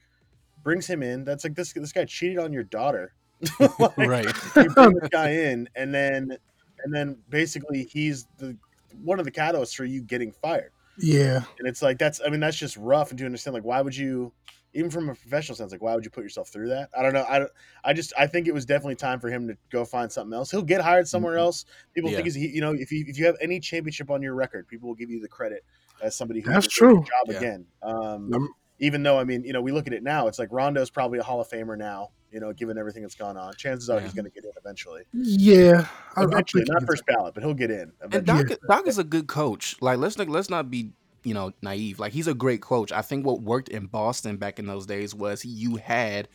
[0.63, 1.23] brings him in.
[1.23, 3.13] That's like this this guy cheated on your daughter.
[3.59, 4.25] like, right.
[4.55, 6.37] You bring this guy in, and then
[6.83, 8.57] and then basically he's the
[9.03, 10.71] one of the catalysts for you getting fired.
[10.97, 11.43] Yeah.
[11.59, 13.95] And it's like that's I mean that's just rough and to understand like why would
[13.95, 14.33] you
[14.73, 16.89] even from a professional sense like why would you put yourself through that?
[16.97, 17.23] I don't know.
[17.23, 17.45] I
[17.83, 20.49] I just I think it was definitely time for him to go find something else.
[20.49, 21.41] He'll get hired somewhere mm-hmm.
[21.41, 21.65] else.
[21.93, 22.17] People yeah.
[22.17, 24.87] think he's you know if you if you have any championship on your record, people
[24.87, 25.63] will give you the credit
[26.01, 26.97] as somebody who that's true.
[26.97, 27.37] job yeah.
[27.37, 27.65] again.
[27.81, 30.89] Um, even though I mean, you know, we look at it now, it's like Rondo's
[30.89, 32.09] probably a Hall of Famer now.
[32.31, 34.03] You know, given everything that's gone on, chances are yeah.
[34.03, 35.03] he's going to get in eventually.
[35.13, 37.93] Yeah, eventually, not first ballot, but he'll get in.
[38.03, 38.39] Eventually.
[38.41, 39.77] And Doc, Doc is a good coach.
[39.81, 40.91] Like let's let's not be
[41.23, 41.99] you know naive.
[41.99, 42.91] Like he's a great coach.
[42.91, 46.27] I think what worked in Boston back in those days was you had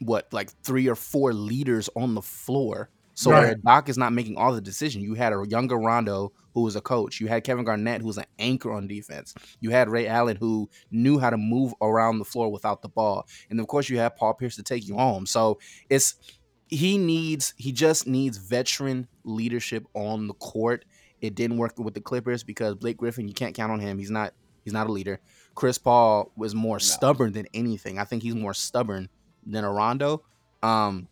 [0.00, 3.60] what like three or four leaders on the floor so right.
[3.64, 5.02] Doc is not making all the decision.
[5.02, 7.20] You had a younger Rondo who was a coach.
[7.20, 9.34] You had Kevin Garnett who was an anchor on defense.
[9.60, 13.26] You had Ray Allen who knew how to move around the floor without the ball.
[13.48, 15.24] And of course you had Paul Pierce to take you home.
[15.24, 16.16] So it's
[16.66, 20.84] he needs he just needs veteran leadership on the court.
[21.20, 23.98] It didn't work with the Clippers because Blake Griffin, you can't count on him.
[23.98, 25.20] He's not he's not a leader.
[25.54, 26.78] Chris Paul was more no.
[26.78, 27.98] stubborn than anything.
[27.98, 29.08] I think he's more stubborn
[29.46, 30.24] than a Rondo.
[30.62, 31.08] Um,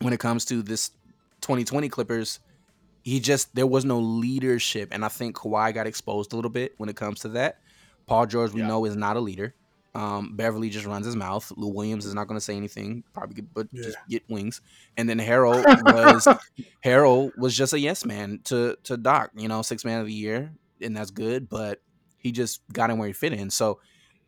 [0.00, 0.90] when it comes to this
[1.40, 2.40] 2020 Clippers,
[3.06, 6.74] he just there was no leadership, and I think Kawhi got exposed a little bit
[6.78, 7.60] when it comes to that.
[8.06, 8.66] Paul George, we yeah.
[8.66, 9.54] know, is not a leader.
[9.94, 11.52] Um, Beverley just runs his mouth.
[11.56, 13.84] Lou Williams is not going to say anything, probably, but yeah.
[13.84, 14.60] just get wings.
[14.96, 16.26] And then Harrell was
[16.84, 19.30] Harrell was just a yes man to to Doc.
[19.36, 21.48] You know, six man of the year, and that's good.
[21.48, 21.80] But
[22.18, 23.50] he just got in where he fit in.
[23.50, 23.78] So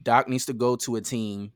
[0.04, 1.50] Doc needs to go to a team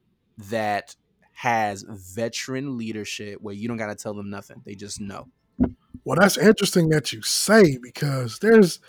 [0.50, 0.96] that
[1.34, 5.28] has veteran leadership where you don't got to tell them nothing; they just know.
[6.04, 8.80] Well, that's interesting that you say because there's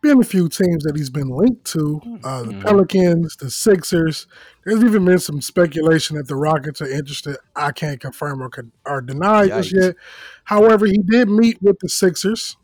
[0.00, 2.62] been a few teams that he's been linked to uh, the mm-hmm.
[2.62, 4.26] Pelicans, the Sixers.
[4.64, 7.36] There's even been some speculation that the Rockets are interested.
[7.54, 8.50] I can't confirm or,
[8.86, 9.96] or deny this yet.
[10.44, 12.56] However, he did meet with the Sixers,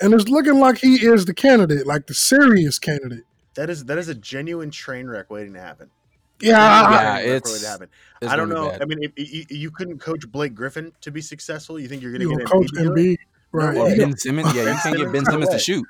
[0.00, 3.24] and it's looking like he is the candidate, like the serious candidate.
[3.54, 5.90] That is that is a genuine train wreck waiting to happen.
[6.40, 6.58] Yeah,
[6.90, 7.88] yeah, it's, to happen.
[8.20, 8.68] It's I don't know.
[8.70, 8.82] Bad.
[8.82, 11.78] I mean, if, if, you couldn't coach Blake Griffin to be successful.
[11.78, 13.18] You think you're going to get a coach Embiid?
[13.54, 13.76] Right.
[13.76, 15.86] No ben Simmons, yeah, you can't get Ben Simmons to shoot.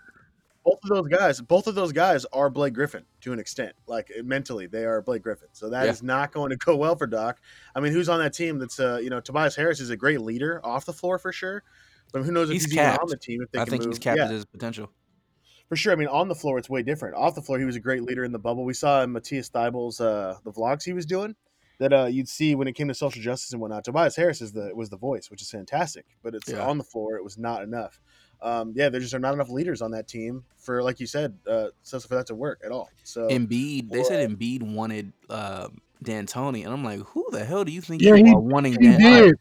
[0.67, 3.75] Both of those guys, both of those guys are Blake Griffin to an extent.
[3.87, 5.49] Like mentally, they are Blake Griffin.
[5.53, 5.91] So that yeah.
[5.91, 7.41] is not going to go well for Doc.
[7.75, 8.59] I mean, who's on that team?
[8.59, 11.63] That's uh, you know, Tobias Harris is a great leader off the floor for sure.
[12.13, 13.41] But who knows if he's, he's even on the team?
[13.43, 13.93] If they I think move.
[13.93, 14.29] he's capped yeah.
[14.29, 14.91] his potential.
[15.71, 15.93] For sure.
[15.95, 17.17] I mean, on the floor, it's way different.
[17.17, 18.65] Off the floor, he was a great leader in the bubble.
[18.65, 21.35] We saw Matisse Thybulle's uh, the vlogs he was doing
[21.79, 23.85] that uh, you'd see when it came to social justice and whatnot.
[23.85, 26.67] Tobias Harris is the was the voice, which is fantastic, but it's yeah.
[26.67, 27.17] on the floor.
[27.17, 28.01] It was not enough.
[28.43, 31.39] Um, yeah, there just are not enough leaders on that team for, like you said,
[31.49, 32.91] uh, so for that to work at all.
[33.03, 35.69] So Embiid, they said Embiid wanted uh,
[36.03, 38.73] D'Antoni, and I'm like, who the hell do you think yeah, you he, are wanting?
[38.73, 39.35] He Dan- did.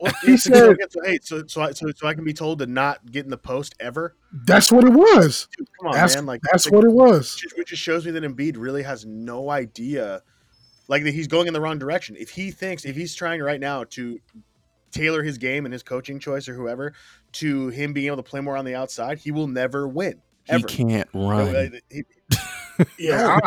[0.00, 2.66] Well, he said, so, hey, so so I, so so I can be told to
[2.66, 4.14] not get in the post ever.
[4.30, 5.48] That's what it was.
[5.56, 6.26] Dude, come on, that's, man!
[6.26, 7.42] Like that's like, what it was.
[7.56, 10.22] Which just shows me that Embiid really has no idea,
[10.88, 12.16] like that he's going in the wrong direction.
[12.18, 14.18] If he thinks, if he's trying right now to
[14.90, 16.92] tailor his game and his coaching choice or whoever
[17.32, 20.20] to him being able to play more on the outside, he will never win.
[20.48, 20.64] Ever.
[20.64, 21.80] Uh, he can't run.
[21.90, 22.04] He,
[22.98, 23.38] yeah,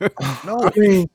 [0.44, 0.60] no.
[0.62, 1.08] I mean,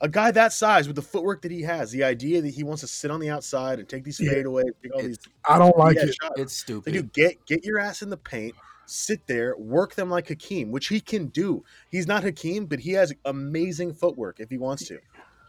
[0.00, 2.82] a guy that size with the footwork that he has, the idea that he wants
[2.82, 5.18] to sit on the outside and take these fadeaways, take all these.
[5.48, 6.14] I don't like it.
[6.20, 6.34] Shots.
[6.40, 6.92] It's stupid.
[6.92, 8.54] They do get get your ass in the paint,
[8.86, 11.64] sit there, work them like Hakeem, which he can do.
[11.90, 14.98] He's not Hakeem, but he has amazing footwork if he wants to.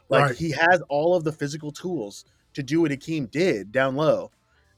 [0.09, 0.35] Like right.
[0.35, 4.31] he has all of the physical tools to do what Hakeem did down low.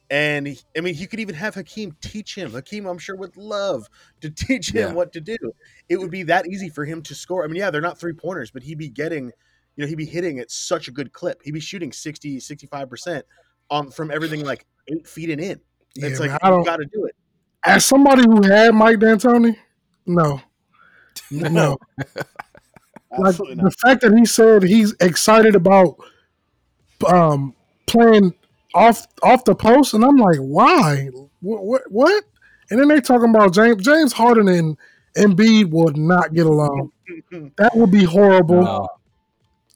[0.10, 2.52] And he, I mean, he could even have Hakeem teach him.
[2.52, 3.90] Hakeem, I'm sure, would love
[4.22, 4.94] to teach him yeah.
[4.94, 5.38] what to do.
[5.90, 7.44] It would be that easy for him to score.
[7.44, 9.32] I mean, yeah, they're not three pointers, but he'd be getting
[9.78, 11.42] you know, he'd be hitting at such a good clip.
[11.44, 13.22] He'd be shooting 60, 65%
[13.70, 15.62] um, from everything like eight feet and in.
[15.96, 17.16] Yeah, it's like, you got to do it.
[17.66, 19.56] As somebody who had Mike D'Antoni,
[20.06, 20.42] no.
[21.32, 21.78] No.
[23.18, 25.98] like the fact that he said he's excited about
[27.06, 27.54] um,
[27.86, 28.34] playing
[28.74, 31.10] off off the post, and I'm like, why?
[31.42, 31.64] What?
[31.64, 31.82] What?
[31.90, 32.24] what?
[32.70, 34.78] And then they talking about James James Harden and
[35.18, 36.92] Embiid would not get along.
[37.58, 38.64] that would be horrible.
[38.64, 38.90] No.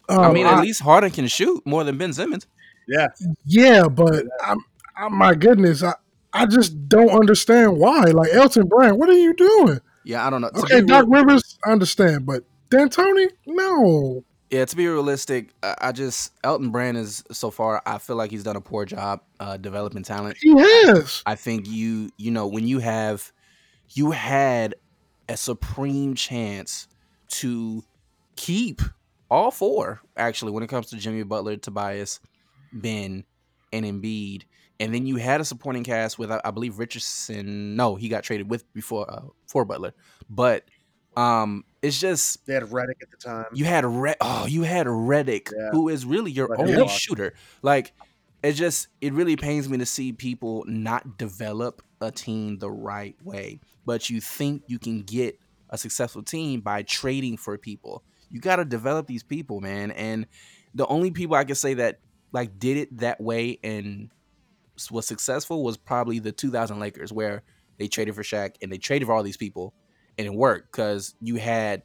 [0.09, 2.45] Um, I mean, at I, least Harden can shoot more than Ben Simmons.
[2.87, 3.07] Yeah,
[3.45, 4.65] yeah, but I'm,
[4.97, 5.93] I'm, my goodness, I,
[6.33, 8.03] I just don't understand why.
[8.05, 9.79] Like Elton Brand, what are you doing?
[10.03, 10.49] Yeah, I don't know.
[10.55, 14.23] Okay, Doc real- Rivers, I understand, but D'Antoni, no.
[14.49, 17.81] Yeah, to be realistic, I just Elton Brand is so far.
[17.85, 20.37] I feel like he's done a poor job uh, developing talent.
[20.41, 21.23] He has.
[21.25, 23.31] I think you you know when you have
[23.91, 24.75] you had
[25.29, 26.87] a supreme chance
[27.29, 27.83] to
[28.35, 28.81] keep
[29.29, 32.19] all four actually when it comes to Jimmy Butler, Tobias,
[32.73, 33.23] Ben,
[33.71, 34.43] and Embiid.
[34.79, 37.75] And then you had a supporting cast with I, believe Richardson.
[37.75, 39.93] No, he got traded with before uh, for Butler,
[40.27, 40.65] but
[41.15, 43.45] um, it's just they had Redick at the time.
[43.53, 44.17] You had Red.
[44.21, 45.69] Oh, you had Redick, yeah.
[45.71, 47.35] who is really your only shooter.
[47.61, 47.93] Like
[48.41, 53.15] it just it really pains me to see people not develop a team the right
[53.23, 53.59] way.
[53.85, 58.55] But you think you can get a successful team by trading for people you got
[58.55, 59.91] to develop these people, man.
[59.91, 60.25] And
[60.73, 61.99] the only people I can say that
[62.31, 64.09] like did it that way and
[64.89, 67.43] was successful was probably the 2000 Lakers, where
[67.77, 69.73] they traded for Shaq and they traded for all these people,
[70.17, 71.83] and it worked because you had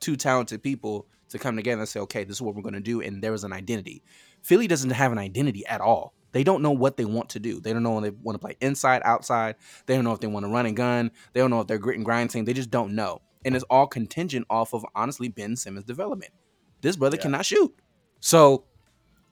[0.00, 2.80] two talented people to come together and say, okay, this is what we're going to
[2.80, 4.02] do, and there was an identity.
[4.42, 6.14] Philly doesn't have an identity at all.
[6.32, 7.60] They don't know what they want to do.
[7.60, 9.56] They don't know when they want to play inside, outside.
[9.86, 11.10] They don't know if they want to run and gun.
[11.32, 12.44] They don't know if they're grit and grind team.
[12.44, 16.32] They just don't know and it's all contingent off of honestly Ben Simmons' development.
[16.80, 17.22] This brother yeah.
[17.22, 17.74] cannot shoot.
[18.20, 18.64] So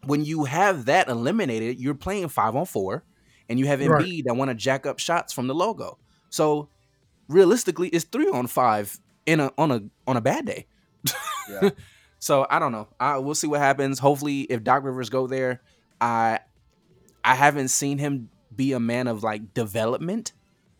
[0.04, 3.04] when you have that eliminated, you're playing five on four,
[3.48, 4.22] and you have Embiid right.
[4.26, 5.98] that want to jack up shots from the logo.
[6.30, 6.68] So
[7.28, 10.66] realistically, it's three on five in a on a on a bad day.
[11.48, 11.70] Yeah.
[12.18, 12.88] so I don't know.
[12.98, 13.98] I, we'll see what happens.
[13.98, 15.62] Hopefully, if Doc Rivers go there,
[16.00, 16.40] I
[17.24, 20.32] I haven't seen him be a man of like development,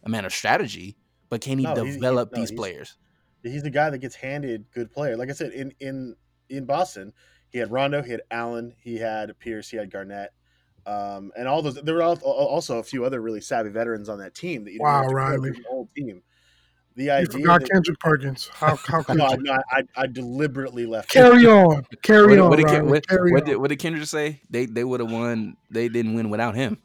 [0.04, 0.96] a man of strategy,
[1.28, 2.96] but can he no, develop he, no, these players?
[3.42, 5.16] he's the guy that gets handed good player.
[5.16, 6.16] Like I said, in in
[6.48, 7.12] in Boston,
[7.50, 10.32] he had Rondo, he had Allen, he had Pierce, he had Garnett,
[10.86, 11.74] um, and all those.
[11.76, 14.64] There were also a few other really savvy veterans on that team.
[14.64, 16.22] That you wow, Riley, whole team.
[16.96, 17.26] The idea.
[17.26, 18.50] You forgot that, Kendrick Perkins.
[18.52, 21.10] How, how could no, no, I, I deliberately left.
[21.10, 22.50] Carry on, carry what, on.
[22.50, 23.48] What, did, what, carry what, on.
[23.48, 24.40] Did, what did Kendrick say?
[24.50, 25.56] They they would have won.
[25.70, 26.78] They didn't win without him.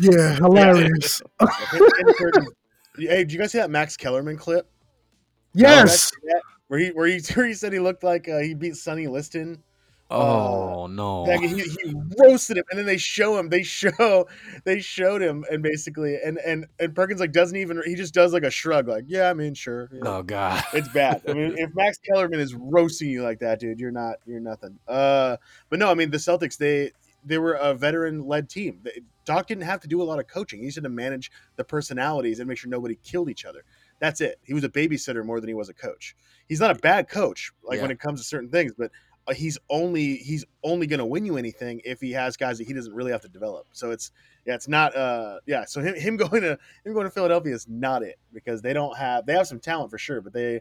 [0.00, 1.22] Yeah, hilarious.
[1.40, 4.70] hey, did you guys see that Max Kellerman clip?
[5.54, 6.12] Yes.
[6.68, 9.62] where he where he where he said he looked like uh, he beat Sonny Liston.
[10.12, 11.22] Oh uh, no!
[11.22, 13.48] Like he, he roasted him, and then they show him.
[13.48, 14.26] They show
[14.64, 17.80] they showed him, and basically, and and and Perkins like doesn't even.
[17.86, 19.88] He just does like a shrug, like yeah, I mean, sure.
[19.92, 20.00] Yeah.
[20.04, 21.22] Oh god, it's bad.
[21.28, 24.78] I mean, if Max Kellerman is roasting you like that, dude, you're not you're nothing.
[24.88, 25.36] Uh,
[25.68, 26.90] but no, I mean the Celtics they
[27.24, 28.82] they were a veteran led team.
[29.24, 30.60] Doc didn't have to do a lot of coaching.
[30.60, 33.62] He had to manage the personalities and make sure nobody killed each other.
[34.00, 34.40] That's it.
[34.42, 36.16] He was a babysitter more than he was a coach.
[36.48, 37.82] He's not a bad coach, like yeah.
[37.82, 38.90] when it comes to certain things, but
[39.34, 42.72] he's only he's only going to win you anything if he has guys that he
[42.72, 43.66] doesn't really have to develop.
[43.72, 44.10] So it's
[44.46, 45.64] yeah, it's not uh yeah.
[45.64, 48.96] So him, him going to him going to Philadelphia is not it because they don't
[48.96, 50.60] have they have some talent for sure, but they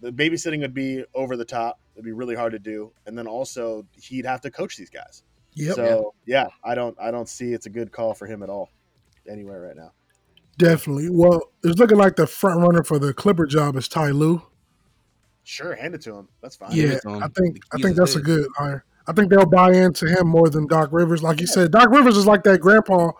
[0.00, 1.80] the babysitting would be over the top.
[1.94, 5.22] It'd be really hard to do, and then also he'd have to coach these guys.
[5.54, 5.76] Yep.
[5.76, 8.70] So yeah, I don't I don't see it's a good call for him at all
[9.28, 9.92] anywhere right now.
[10.58, 11.08] Definitely.
[11.10, 14.42] Well, it's looking like the front runner for the Clipper job is Ty Lue.
[15.44, 16.28] Sure, hand it to him.
[16.40, 16.72] That's fine.
[16.72, 18.84] Yeah, I think I think that's a good hire.
[19.06, 21.22] I think they'll buy into him more than Doc Rivers.
[21.22, 23.12] Like you said, Doc Rivers is like that grandpa.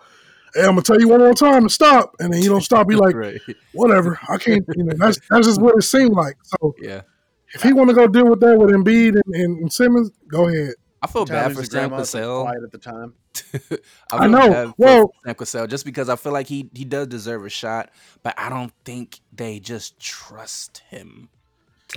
[0.55, 2.87] Hey, I'm gonna tell you one more time to stop, and then you don't stop.
[2.87, 3.39] Be like, right.
[3.73, 4.19] whatever.
[4.27, 4.65] I can't.
[4.75, 6.37] You know, that's that's just what it seemed like.
[6.43, 7.01] So yeah,
[7.53, 10.73] if he want to go deal with that with Embiid and, and Simmons, go ahead.
[11.01, 12.43] I feel bad for Sam Cassell.
[12.43, 13.13] Quiet at the time.
[14.11, 14.73] I, I know.
[14.77, 17.91] Well, Sam Cassell, just because I feel like he he does deserve a shot,
[18.23, 21.29] but I don't think they just trust him.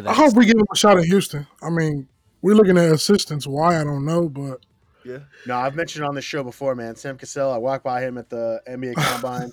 [0.07, 1.47] I hope we give him a shot at Houston.
[1.63, 2.09] I mean,
[2.43, 3.47] we're looking at assistance.
[3.47, 4.61] Why I don't know, but
[5.05, 5.21] yeah.
[5.47, 6.95] No, I've mentioned on this show before, man.
[6.95, 7.51] Sam Cassell.
[7.51, 9.51] I walked by him at the NBA Combine.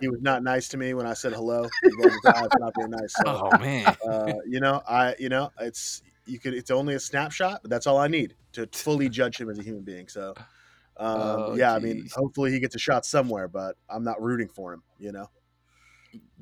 [0.00, 1.68] he was not nice to me when I said hello.
[1.82, 1.90] He
[2.24, 3.14] not very nice.
[3.14, 3.96] So, oh man.
[4.06, 7.86] Uh, you know, I you know, it's you could it's only a snapshot, but that's
[7.86, 10.08] all I need to fully judge him as a human being.
[10.08, 10.34] So
[10.96, 11.90] um, oh, yeah, geez.
[11.90, 15.12] I mean, hopefully he gets a shot somewhere, but I'm not rooting for him, you
[15.12, 15.28] know.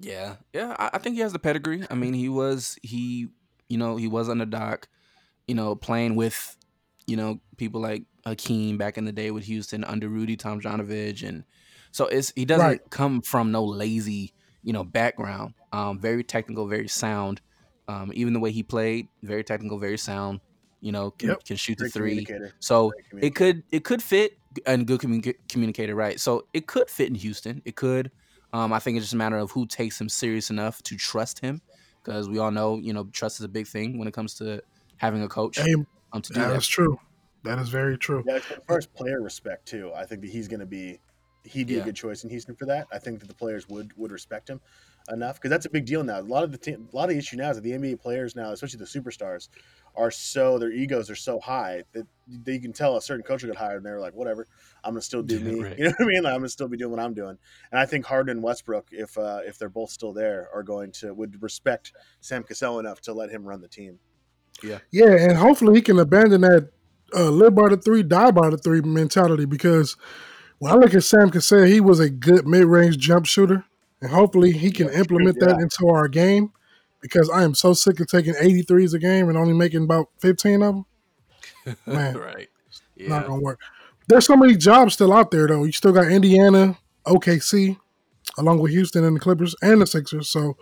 [0.00, 1.86] Yeah, yeah, I, I think he has the pedigree.
[1.90, 3.28] I mean, he was he,
[3.68, 4.88] you know, he was under Doc,
[5.46, 6.56] you know, playing with,
[7.06, 11.44] you know, people like Hakeem back in the day with Houston under Rudy Tomjanovich, and
[11.92, 12.90] so it's he doesn't right.
[12.90, 15.54] come from no lazy, you know, background.
[15.72, 17.40] Um, very technical, very sound.
[17.88, 20.40] Um, even the way he played, very technical, very sound.
[20.80, 21.44] You know, can, yep.
[21.44, 22.26] can shoot the three.
[22.58, 26.18] So it could it could fit and good commun- communicator, right?
[26.18, 27.60] So it could fit in Houston.
[27.64, 28.10] It could.
[28.52, 31.38] Um, I think it's just a matter of who takes him serious enough to trust
[31.38, 31.62] him,
[32.02, 34.62] because we all know, you know, trust is a big thing when it comes to
[34.96, 35.58] having a coach.
[35.58, 35.74] Hey,
[36.12, 36.48] um, to do that.
[36.48, 36.98] That's true.
[37.44, 38.22] That is very true.
[38.26, 39.92] Yeah, first player respect too.
[39.94, 41.00] I think that he's going to be
[41.44, 41.80] he'd be yeah.
[41.80, 42.86] a good choice in Houston for that.
[42.92, 44.60] I think that the players would would respect him
[45.10, 46.20] enough because that's a big deal now.
[46.20, 48.00] A lot of the team, a lot of the issue now is that the NBA
[48.00, 49.48] players now, especially the superstars,
[49.96, 52.06] are so their egos are so high that,
[52.44, 54.46] that you can tell a certain coach will get hired and they're like, whatever,
[54.84, 55.62] I'm gonna still do yeah, me.
[55.62, 55.78] Right.
[55.78, 56.22] You know what I mean?
[56.22, 57.36] Like, I'm gonna still be doing what I'm doing.
[57.70, 60.92] And I think Harden and Westbrook, if uh, if they're both still there, are going
[60.92, 63.98] to would respect Sam Cassell enough to let him run the team.
[64.62, 66.70] Yeah, yeah, and hopefully he can abandon that
[67.14, 69.96] uh, live by the three, die by the three mentality because
[70.58, 73.64] when I look at Sam Cassell, he was a good mid range jump shooter
[74.00, 75.48] and hopefully he can implement yeah.
[75.48, 76.52] that into our game
[77.00, 80.62] because I am so sick of taking 83s a game and only making about 15
[80.62, 81.76] of them.
[81.86, 82.48] Man, right.
[82.96, 83.08] Yeah.
[83.08, 83.60] Not going to work.
[84.08, 85.64] There's so many jobs still out there, though.
[85.64, 87.78] You still got Indiana, OKC,
[88.38, 90.28] along with Houston and the Clippers and the Sixers.
[90.28, 90.56] So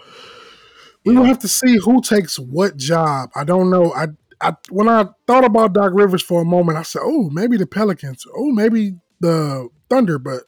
[1.05, 1.21] we yeah.
[1.21, 3.31] will have to see who takes what job.
[3.35, 3.93] I don't know.
[3.95, 4.09] I,
[4.41, 7.67] I when I thought about Doc Rivers for a moment, I said, "Oh, maybe the
[7.67, 8.27] Pelicans.
[8.37, 10.43] Oh, maybe the Thunder." But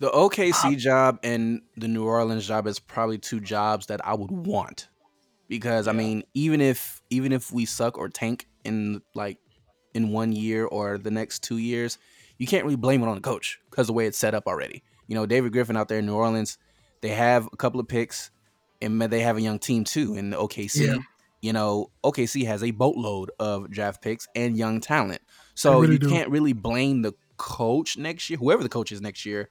[0.00, 4.30] the OKC job and the New Orleans job is probably two jobs that I would
[4.30, 4.88] want
[5.48, 5.88] because.
[5.88, 9.38] I mean, even if even if we suck or tank in like
[9.94, 11.98] in one year or the next two years,
[12.38, 14.82] you can't really blame it on the coach because the way it's set up already.
[15.08, 16.58] You know, David Griffin out there in New Orleans,
[17.00, 18.30] they have a couple of picks,
[18.80, 20.86] and they have a young team too in the OKC.
[20.86, 20.98] Yeah.
[21.40, 25.22] You know, OKC has a boatload of draft picks and young talent,
[25.54, 26.08] so really you do.
[26.08, 29.48] can't really blame the coach next year, whoever the coach is next year,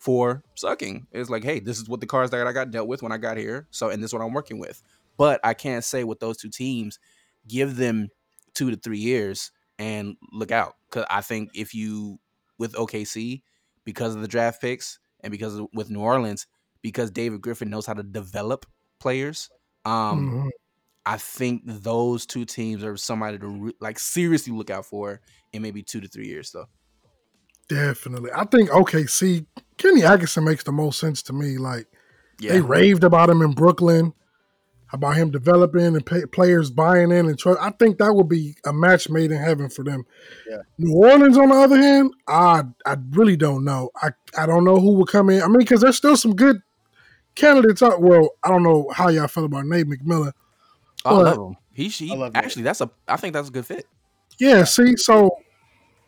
[0.00, 1.06] for sucking.
[1.12, 3.18] It's like, hey, this is what the cards that I got dealt with when I
[3.18, 3.68] got here.
[3.70, 4.82] So, and this is what I'm working with.
[5.18, 6.98] But I can't say with those two teams,
[7.46, 8.08] give them
[8.54, 10.76] two to three years and look out.
[10.88, 12.18] Because I think if you,
[12.58, 13.42] with OKC,
[13.84, 16.46] because of the draft picks and because of, with New Orleans,
[16.80, 18.64] because David Griffin knows how to develop
[19.00, 19.50] players,
[19.84, 20.48] um, mm-hmm.
[21.04, 25.20] I think those two teams are somebody to re- like seriously look out for
[25.52, 26.66] in maybe two to three years, though.
[27.70, 28.32] Definitely.
[28.34, 29.46] I think OKC,
[29.78, 31.56] Kenny Atkinson makes the most sense to me.
[31.56, 31.86] Like,
[32.40, 32.54] yeah.
[32.54, 34.12] they raved about him in Brooklyn,
[34.92, 37.60] about him developing and pay, players buying in and trust.
[37.62, 40.04] I think that would be a match made in heaven for them.
[40.48, 40.62] Yeah.
[40.78, 43.90] New Orleans, on the other hand, I I really don't know.
[44.02, 45.40] I, I don't know who will come in.
[45.40, 46.60] I mean, because there's still some good
[47.36, 48.02] candidates out.
[48.02, 50.32] Well, I don't know how y'all feel about Nate McMillan.
[51.04, 51.56] I love him.
[51.72, 52.90] He, he actually, that's a.
[53.06, 53.86] I think that's a good fit.
[54.40, 54.64] Yeah.
[54.64, 55.38] See, so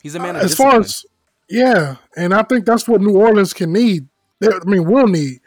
[0.01, 0.35] he's a man.
[0.35, 1.05] as far as
[1.49, 4.07] yeah, and I think that's what New Orleans can need.
[4.39, 5.39] They, I mean, will need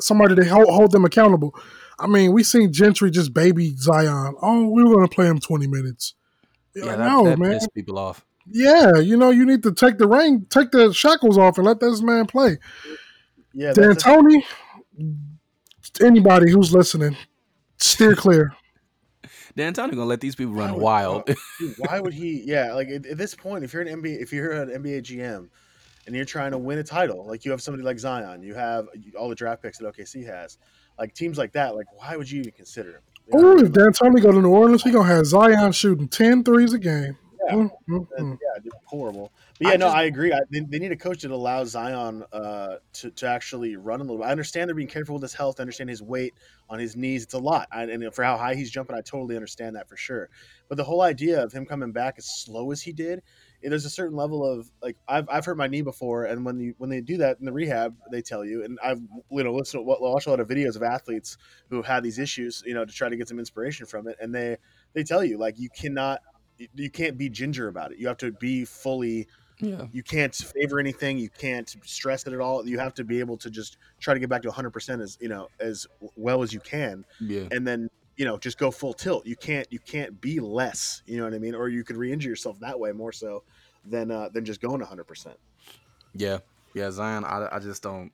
[0.00, 1.54] somebody to hold, hold them accountable.
[1.98, 4.34] I mean, we seen Gentry just baby Zion.
[4.42, 6.14] Oh, we were going to play him twenty minutes.
[6.74, 7.58] Yeah, that, no, that man.
[7.74, 8.24] people off.
[8.48, 11.80] Yeah, you know, you need to take the ring, take the shackles off, and let
[11.80, 12.58] this man play.
[13.54, 14.42] Yeah, D'Antoni.
[16.00, 17.16] Anybody who's listening,
[17.78, 18.52] steer clear.
[19.56, 21.28] D'Antoni gonna let these people run why wild.
[21.28, 22.42] Would, dude, why would he?
[22.44, 25.48] Yeah, like at, at, this point, if you're an NBA, if you're an NBA GM,
[26.06, 28.88] and you're trying to win a title, like you have somebody like Zion, you have
[29.18, 30.58] all the draft picks that OKC has,
[30.98, 33.00] like teams like that, like why would you even consider him?
[33.32, 36.72] Oh, if Dan D'Antoni go to New Orleans, he gonna have Zion shooting 10 threes
[36.74, 37.16] a game.
[37.46, 38.32] Yeah, mm-hmm.
[38.32, 39.32] yeah, horrible.
[39.58, 40.32] But yeah, I no, just, I agree.
[40.32, 44.02] I, they, they, need a coach that allows Zion uh, to to actually run a
[44.02, 44.18] little.
[44.18, 44.26] bit.
[44.26, 45.60] I understand they're being careful with his health.
[45.60, 46.34] I understand his weight
[46.68, 47.22] on his knees.
[47.22, 49.96] It's a lot, I, and for how high he's jumping, I totally understand that for
[49.96, 50.28] sure.
[50.68, 53.22] But the whole idea of him coming back as slow as he did,
[53.62, 56.74] there's a certain level of like I've, I've hurt my knee before, and when you
[56.78, 59.80] when they do that in the rehab, they tell you, and I've you know listened
[59.80, 61.36] to watch a lot of videos of athletes
[61.70, 64.16] who have had these issues, you know, to try to get some inspiration from it,
[64.20, 64.56] and they
[64.92, 66.20] they tell you like you cannot
[66.74, 67.98] you can't be ginger about it.
[67.98, 69.28] You have to be fully.
[69.58, 69.86] Yeah.
[69.92, 71.16] You can't favor anything.
[71.18, 72.66] You can't stress it at all.
[72.68, 75.28] You have to be able to just try to get back to 100% as, you
[75.28, 77.06] know, as well as you can.
[77.20, 77.44] Yeah.
[77.50, 79.26] And then, you know, just go full tilt.
[79.26, 81.54] You can't you can't be less, you know what I mean?
[81.54, 83.44] Or you could re-injure yourself that way more so
[83.84, 85.34] than uh than just going 100%.
[86.14, 86.38] Yeah.
[86.74, 88.12] Yeah, Zion, I, I just don't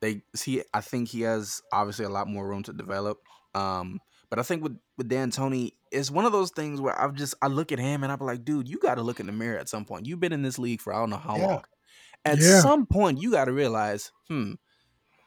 [0.00, 3.20] they see I think he has obviously a lot more room to develop.
[3.54, 4.00] Um
[4.32, 7.48] but I think with with D'Antoni, it's one of those things where I've just I
[7.48, 9.68] look at him and I'm like, dude, you got to look in the mirror at
[9.68, 10.06] some point.
[10.06, 11.46] You've been in this league for I don't know how yeah.
[11.46, 11.64] long.
[12.24, 12.60] At yeah.
[12.60, 14.52] some point, you got to realize, hmm,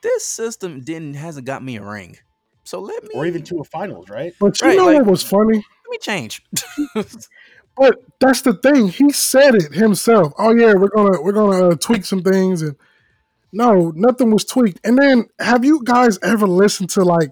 [0.01, 2.17] this system didn't hasn't got me a ring.
[2.63, 4.33] So let me, or even to a finals, right?
[4.39, 5.57] But you right, know like, what was funny?
[5.57, 6.41] Let me change.
[7.75, 8.87] but that's the thing.
[8.87, 10.33] He said it himself.
[10.39, 12.75] Oh yeah, we're gonna we're gonna uh, tweak some things, and
[13.53, 14.79] no, nothing was tweaked.
[14.83, 17.29] And then, have you guys ever listened to like?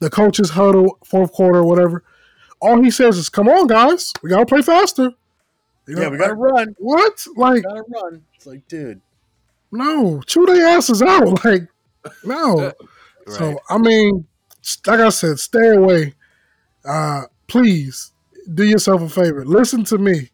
[0.00, 2.04] The coaches huddle, fourth quarter, whatever.
[2.60, 5.12] All he says is, "Come on, guys, we gotta play faster."
[5.86, 6.74] You know, yeah, we gotta run.
[6.78, 7.26] What?
[7.36, 8.22] Like, we gotta run.
[8.34, 9.00] It's like, dude,
[9.72, 11.44] no, chew their asses out.
[11.44, 11.68] Like,
[12.24, 12.56] no.
[12.64, 12.74] right.
[13.28, 14.26] So, I mean,
[14.86, 16.14] like I said, stay away.
[16.84, 18.12] Uh, please
[18.54, 19.44] do yourself a favor.
[19.44, 20.30] Listen to me.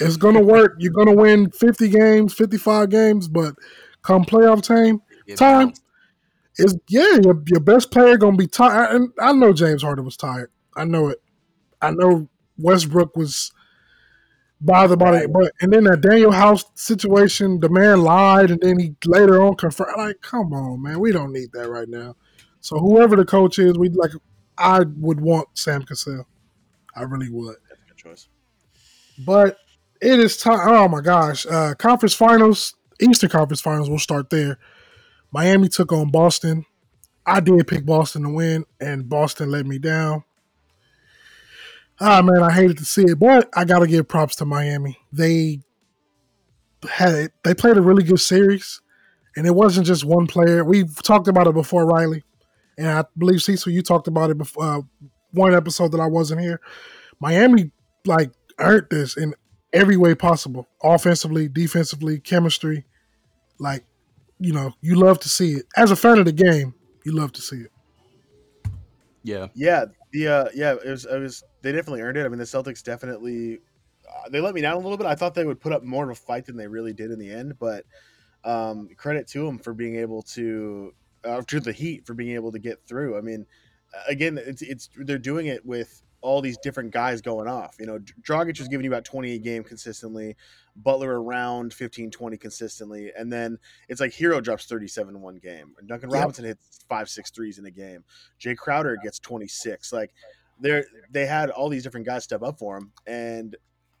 [0.00, 0.76] It's gonna work.
[0.78, 3.54] You're gonna win 50 games, 55 games, but
[4.02, 5.00] come playoff time,
[5.36, 5.72] time,
[6.58, 8.94] is yeah, your, your best player gonna be tired.
[8.94, 10.50] And I know James Harden was tired.
[10.76, 11.22] I know it.
[11.80, 13.52] I know Westbrook was
[14.60, 18.78] bothered by it, but and then that Danuel House situation, the man lied, and then
[18.78, 19.94] he later on confirmed.
[19.96, 22.16] Like, come on, man, we don't need that right now.
[22.60, 24.12] So whoever the coach is, we like.
[24.58, 26.26] I would want Sam Cassell.
[26.94, 27.56] I really would.
[27.68, 28.28] That's a good choice.
[29.18, 29.58] But
[30.00, 30.60] it is time.
[30.62, 33.90] Oh my gosh, uh, conference finals, Eastern Conference Finals.
[33.90, 34.58] We'll start there.
[35.36, 36.64] Miami took on Boston.
[37.26, 40.24] I did pick Boston to win, and Boston let me down.
[42.00, 44.96] Ah man, I hated to see it, but I gotta give props to Miami.
[45.12, 45.60] They
[46.88, 48.80] had they played a really good series,
[49.36, 50.64] and it wasn't just one player.
[50.64, 52.24] We've talked about it before, Riley,
[52.78, 54.80] and I believe Cecil, you talked about it before uh,
[55.32, 56.62] one episode that I wasn't here.
[57.20, 57.72] Miami
[58.06, 59.34] like earned this in
[59.70, 62.86] every way possible, offensively, defensively, chemistry.
[63.58, 63.84] Like
[64.38, 65.66] you know, you love to see it.
[65.76, 67.72] As a fan of the game, you love to see it.
[69.22, 71.42] Yeah, yeah, the uh, yeah, it was, it was.
[71.62, 72.24] They definitely earned it.
[72.24, 73.58] I mean, the Celtics definitely.
[74.08, 75.06] Uh, they let me down a little bit.
[75.06, 77.18] I thought they would put up more of a fight than they really did in
[77.18, 77.84] the end, but
[78.44, 80.94] um, credit to them for being able to,
[81.24, 83.18] uh, to the Heat for being able to get through.
[83.18, 83.46] I mean,
[84.08, 87.76] again, it's it's they're doing it with all these different guys going off.
[87.78, 90.36] You know, Dragic was giving you about 28 game consistently.
[90.76, 93.12] Butler around 15, 20 consistently.
[93.16, 95.74] And then it's like Herro drops 37 in one game.
[95.86, 96.20] Duncan yep.
[96.20, 98.04] Robinson hits five, six threes in a game.
[98.40, 99.92] Jae Crowder gets 26.
[99.92, 100.12] Like
[100.60, 102.92] they they had all these different guys step up for him.
[103.06, 103.56] And,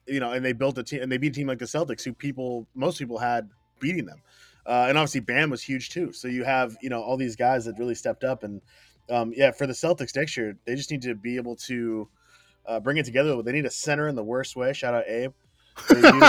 [0.06, 2.04] you know, and they built a team and they beat a team like the Celtics
[2.04, 3.48] who people, most people had
[3.80, 4.20] beating them.
[4.66, 6.12] Uh, and obviously Bam was huge too.
[6.12, 8.60] So you have, you know, all these guys that really stepped up and,
[9.10, 12.08] um, yeah, for the Celtics next year, they just need to be able to
[12.66, 13.40] uh, bring it together.
[13.42, 14.72] They need a center in the worst way.
[14.72, 15.32] Shout out Abe.
[15.88, 16.20] They do,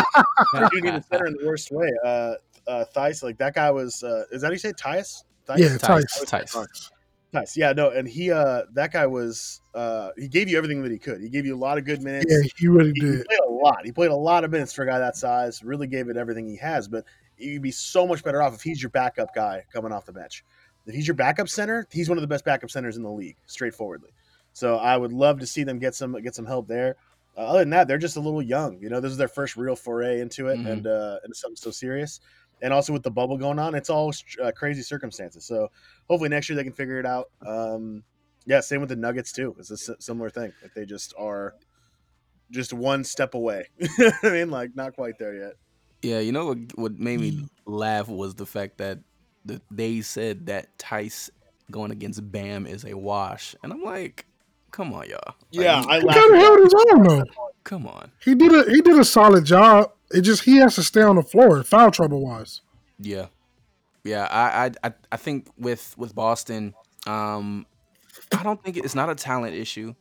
[0.54, 1.90] they do need a center in the worst way.
[2.04, 2.34] Uh,
[2.68, 4.04] uh, Theis, like that guy was.
[4.04, 5.24] Uh, is that how you say Tyus?
[5.48, 5.60] Theis?
[5.60, 6.30] Yeah, Theis.
[6.30, 6.92] Theis.
[7.34, 7.58] Theis.
[7.58, 9.62] Yeah, no, and he, uh, that guy was.
[9.74, 11.22] Uh, he gave you everything that he could.
[11.22, 12.26] He gave you a lot of good minutes.
[12.30, 13.18] Yeah, he really he, did.
[13.18, 13.86] He played a lot.
[13.86, 15.64] He played a lot of minutes for a guy that size.
[15.64, 16.88] Really gave it everything he has.
[16.88, 17.06] But
[17.38, 20.44] you'd be so much better off if he's your backup guy coming off the bench.
[20.88, 23.38] If he's your backup center, he's one of the best backup centers in the league,
[23.46, 24.10] straightforwardly.
[24.54, 26.96] So I would love to see them get some get some help there.
[27.38, 28.80] Uh, other than that, they're just a little young.
[28.82, 30.68] You know, this is their first real foray into it, mm-hmm.
[30.68, 32.20] and uh, and something so serious.
[32.62, 34.12] And also with the bubble going on, it's all
[34.44, 35.46] uh, crazy circumstances.
[35.46, 35.70] So
[36.10, 37.30] hopefully next year they can figure it out.
[37.46, 38.04] Um,
[38.48, 39.56] yeah, same with the Nuggets too.
[39.60, 40.54] It's a similar thing.
[40.64, 41.54] If they just are
[42.50, 43.68] just one step away.
[44.24, 45.54] I mean, like not quite there yet.
[46.02, 46.58] Yeah, you know what?
[46.76, 49.00] What made me laugh was the fact that
[49.48, 51.30] the, they said that Theis
[51.72, 54.26] going against Bam is a wash, and I'm like,
[54.72, 55.20] Come on, y'all.
[55.26, 57.24] Like, yeah, I kind of held his own though.
[57.64, 58.12] Come on.
[58.24, 59.92] He did a he did a solid job.
[60.12, 62.62] It just he has to stay on the floor, foul trouble wise.
[63.00, 63.28] Yeah,
[64.04, 64.28] yeah.
[64.30, 66.74] I I I think with with Boston,
[67.06, 67.66] um,
[68.38, 69.96] I don't think it's not a talent issue.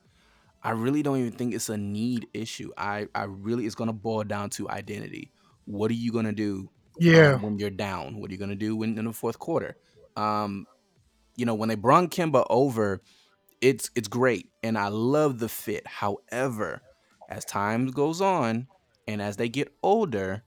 [0.62, 2.70] I really don't even think it's a need issue.
[2.76, 5.30] I I really it's gonna boil down to identity.
[5.64, 6.68] What are you gonna do?
[6.98, 7.34] Yeah.
[7.34, 9.76] Um, when you're down, what are you gonna do when in the fourth quarter?
[10.16, 10.66] Um,
[11.36, 13.02] you know, when they brung Kemba over,
[13.60, 15.86] it's it's great, and I love the fit.
[15.86, 16.82] However,
[17.28, 18.66] as time goes on,
[19.06, 20.42] and as they get older,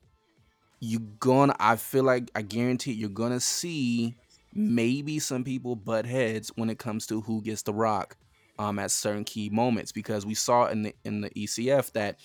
[0.79, 4.15] you gonna I feel like I guarantee you're gonna see
[4.53, 8.17] maybe some people butt heads when it comes to who gets the rock
[8.57, 12.19] um, at certain key moments because we saw in the in the ECF that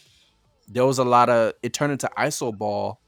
[0.69, 3.01] there was a lot of it turned into iso ball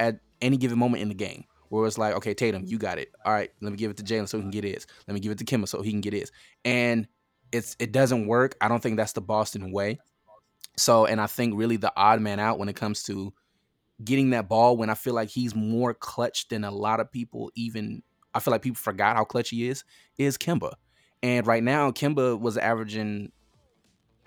[0.00, 3.12] at any given moment in the game where it's like, okay, Tatum, you got it.
[3.24, 4.86] All right, let me give it to Jalen so he can get his.
[5.06, 6.30] Let me give it to Kemba so he can get his.
[6.64, 7.08] And
[7.52, 8.56] it's it doesn't work.
[8.60, 9.98] I don't think that's the Boston way.
[10.76, 13.32] So, and I think really the odd man out when it comes to
[14.02, 17.52] getting that ball when I feel like he's more clutch than a lot of people
[17.54, 18.02] even
[18.34, 19.84] I feel like people forgot how clutch he is,
[20.18, 20.72] is Kemba.
[21.22, 23.30] And right now, Kemba was averaging,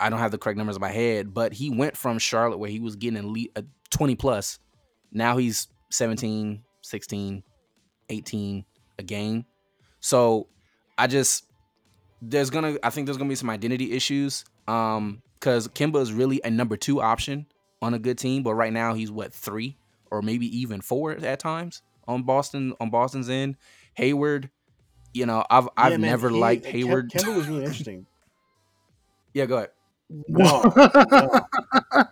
[0.00, 2.70] I don't have the correct numbers in my head, but he went from Charlotte where
[2.70, 4.58] he was getting elite, uh, 20 plus.
[5.12, 7.42] Now he's 17, 16,
[8.08, 8.64] 18
[8.98, 9.44] a game.
[10.00, 10.48] So
[10.96, 11.44] I just,
[12.20, 14.44] there's gonna, I think there's gonna be some identity issues.
[14.66, 17.46] Um, because Kemba is really a number two option
[17.80, 19.76] on a good team, but right now he's what three
[20.10, 23.56] or maybe even four at times on Boston on Boston's end.
[23.94, 24.50] Hayward,
[25.12, 27.10] you know, I've I've yeah, never he, liked Hayward.
[27.10, 28.06] Kemba was really interesting.
[29.34, 29.70] yeah, go ahead.
[30.26, 30.62] No,
[31.12, 32.04] no,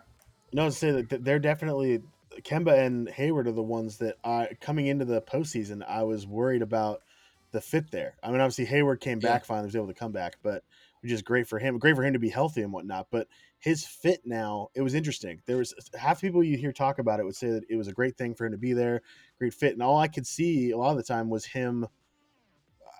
[0.52, 2.02] no, say that they're definitely
[2.42, 5.82] Kemba and Hayward are the ones that I coming into the postseason.
[5.88, 7.02] I was worried about
[7.52, 8.16] the fit there.
[8.22, 9.46] I mean, obviously Hayward came back yeah.
[9.46, 10.62] finally, was able to come back, but
[11.00, 11.78] which is great for him.
[11.78, 13.06] Great for him to be healthy and whatnot.
[13.10, 13.28] But
[13.58, 15.40] his fit now, it was interesting.
[15.46, 17.92] There was half people you hear talk about it would say that it was a
[17.92, 19.02] great thing for him to be there,
[19.38, 19.72] great fit.
[19.72, 21.86] And all I could see a lot of the time was him.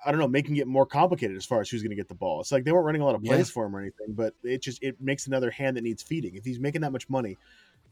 [0.05, 2.15] I don't know, making it more complicated as far as who's going to get the
[2.15, 2.41] ball.
[2.41, 3.53] It's like they weren't running a lot of plays yeah.
[3.53, 6.37] for him or anything, but it just it makes another hand that needs feeding.
[6.37, 7.37] If he's making that much money,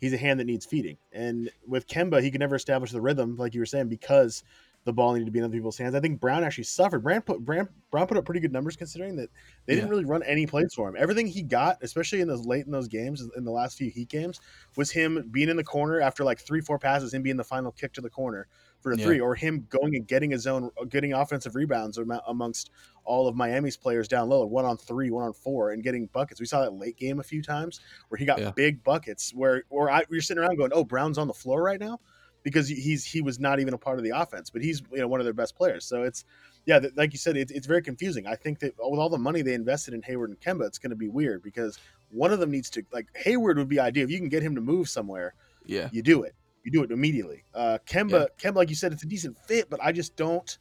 [0.05, 0.99] he's a hand that needs feeding.
[1.13, 4.45] And with Kemba, he could never establish the rhythm, like you were saying, because
[4.85, 5.95] the ball needed to be in other people's hands.
[5.95, 7.03] I think Brown actually suffered.
[7.03, 9.31] Brown put Brown, Brown put up pretty good numbers considering that
[9.65, 9.77] they yeah.
[9.81, 10.95] didn't really run any plays for him.
[10.99, 14.11] Everything he got, especially in those late in those games, in the last few Heat
[14.11, 14.41] games,
[14.77, 17.73] was him being in the corner after like three, four passes, him being the final
[17.73, 18.47] kick to the corner
[18.85, 19.05] for yeah.
[19.05, 22.71] three, or him going and getting his own, uh, getting offensive rebounds amongst
[23.05, 26.39] all of Miami's players down low, one on three, one on four, and getting buckets.
[26.39, 28.51] We saw that late game a few times where he got yeah.
[28.51, 29.33] big buckets.
[29.35, 31.99] Where, where I, you're sitting around going, "Oh, Brown's on the floor right now."
[32.45, 35.09] because he's he was not even a part of the offense, but he's you know
[35.09, 35.85] one of their best players.
[35.87, 36.27] So it's
[36.67, 38.27] yeah, like you said, it, it's very confusing.
[38.27, 40.91] I think that with all the money they invested in Hayward and Kemba, it's going
[40.91, 41.79] to be weird because
[42.11, 44.55] one of them needs to like Hayward would be ideal if you can get him
[44.55, 45.35] to move somewhere.
[45.65, 46.35] Yeah, you do it.
[46.65, 47.45] You do it immediately.
[47.55, 48.51] Uh, Kemba, yeah.
[48.51, 50.59] Kemba, like you said, it's a decent fit, but I just don't.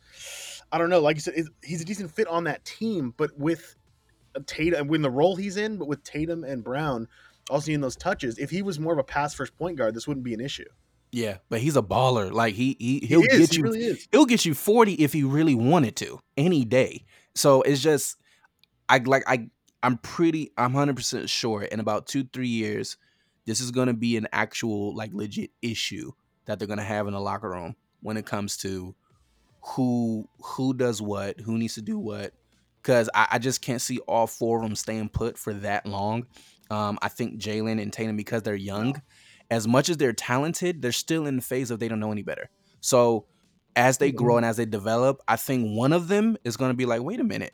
[0.72, 0.99] I don't know.
[0.99, 1.34] Like you said,
[1.64, 3.76] he's a decent fit on that team, but with
[4.45, 7.08] Tatum, and when the role he's in, but with Tatum and Brown
[7.49, 10.08] also in those touches, if he was more of a pass first point guard, this
[10.08, 10.66] wouldn't be an issue.
[11.12, 12.32] Yeah, but he's a baller.
[12.32, 15.24] Like he he he'll he get you he really he'll get you 40 if he
[15.24, 17.06] really wanted to any day.
[17.36, 18.18] So it's just
[18.89, 19.49] I like I
[19.84, 22.97] I'm pretty I'm 100% sure in about 2 3 years
[23.46, 26.12] this is going to be an actual like legit issue
[26.46, 28.96] that they're going to have in the locker room when it comes to
[29.62, 32.34] who who does what, who needs to do what
[32.84, 36.26] cuz I, I just can't see all four of them staying put for that long.
[36.70, 39.02] Um, I think Jalen and Tatum because they're young
[39.54, 42.24] as much as they're talented, they're still in the phase of they don't know any
[42.24, 42.50] better.
[42.82, 43.26] So
[43.76, 44.38] as they grow mm-hmm.
[44.38, 47.20] and as they develop, I think one of them is going to be like, wait
[47.20, 47.54] a minute,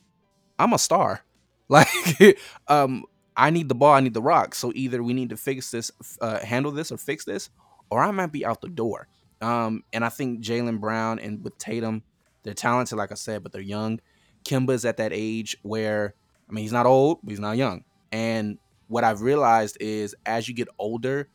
[0.58, 1.22] I'm a star.
[1.72, 3.04] Like, um,
[3.40, 4.54] I need the ball, I need the rock.
[4.54, 7.50] So either we need to fix this, uh, handle this, or fix this,
[7.90, 9.08] or I might be out the door.
[9.42, 12.04] Um, and I think Jalen Brown and with Tatum,
[12.44, 14.02] they're talented, like I said, but they're young.
[14.44, 16.14] Kemba's at that age where,
[16.50, 17.86] I mean, he's not old, but he's not young.
[18.12, 21.30] And what I've realized is as you get older,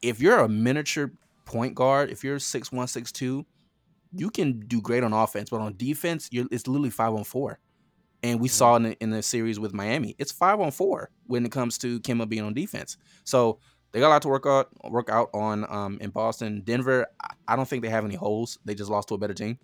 [0.00, 1.12] if you're a miniature
[1.44, 3.44] point guard, if you're six one, six two,
[4.16, 7.58] you can do great on offense, but on defense, it's literally five on four.
[8.24, 11.44] And we saw in the, in the series with Miami, it's five on four when
[11.44, 12.96] it comes to Kemba being on defense.
[13.24, 13.58] So
[13.92, 16.62] they got a lot to work out work out on um, in Boston.
[16.64, 17.06] Denver,
[17.46, 18.58] I don't think they have any holes.
[18.64, 19.58] They just lost to a better team.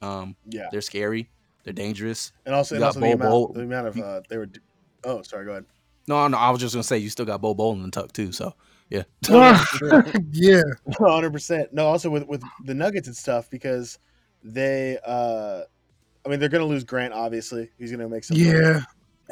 [0.00, 1.30] Um, yeah, they're scary.
[1.62, 2.32] They're dangerous.
[2.46, 4.48] And also, and also the, amount, the amount of uh, they were.
[5.04, 5.44] Oh, sorry.
[5.44, 5.66] Go ahead.
[6.08, 6.38] No, no.
[6.38, 8.32] I was just gonna say you still got Bo Bol in the tuck too.
[8.32, 8.54] So
[8.88, 9.02] yeah.
[10.32, 10.62] yeah.
[10.98, 11.74] hundred percent.
[11.74, 13.98] No, also with with the Nuggets and stuff because
[14.42, 15.64] they, uh
[16.26, 17.14] I mean, they're going to lose Grant.
[17.14, 18.36] Obviously, he's going to make some.
[18.36, 18.80] Yeah.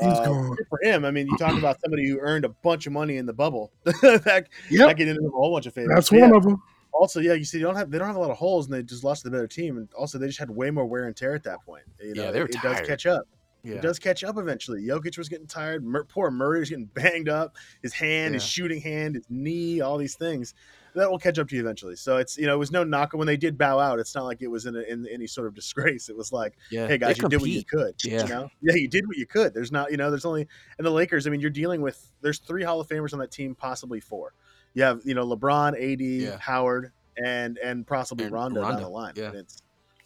[0.01, 0.57] He's uh, gone.
[0.68, 3.26] For him, I mean, you talk about somebody who earned a bunch of money in
[3.26, 3.72] the bubble.
[3.84, 4.88] that, yep.
[4.88, 5.92] that get into a whole bunch of favors.
[5.95, 6.36] That's one yeah.
[6.36, 6.62] of them.
[6.92, 8.74] Also, yeah, you see, they don't have they don't have a lot of holes, and
[8.74, 11.07] they just lost to the better team, and also they just had way more wear
[11.07, 11.82] and tear at that point.
[12.01, 13.24] You know, yeah, they were it, it does catch up.
[13.64, 13.76] Yeah.
[13.76, 14.82] It does catch up eventually.
[14.82, 15.82] Jokic was getting tired.
[15.84, 17.57] Mur- poor Murray was getting banged up.
[17.82, 18.34] His hand, yeah.
[18.34, 20.55] his shooting hand, his knee, all these things
[20.95, 21.97] that will catch up to you eventually.
[21.97, 23.99] So it's you know it was no knock when they did bow out.
[23.99, 26.09] It's not like it was in, a, in any sort of disgrace.
[26.09, 27.95] It was like, yeah, hey guys, you did what you could.
[28.05, 28.51] Yeah, you know?
[28.62, 29.55] yeah, you did what you could.
[29.55, 30.47] There's not you know there's only
[30.78, 31.26] and the Lakers.
[31.26, 34.34] I mean, you're dealing with there's three Hall of Famers on that team, possibly four.
[34.74, 36.38] You have you know LeBron, AD, yeah.
[36.38, 36.92] Howard,
[37.24, 39.12] and and possibly and Rondo, Rondo, down the line.
[39.16, 39.62] Yeah, it's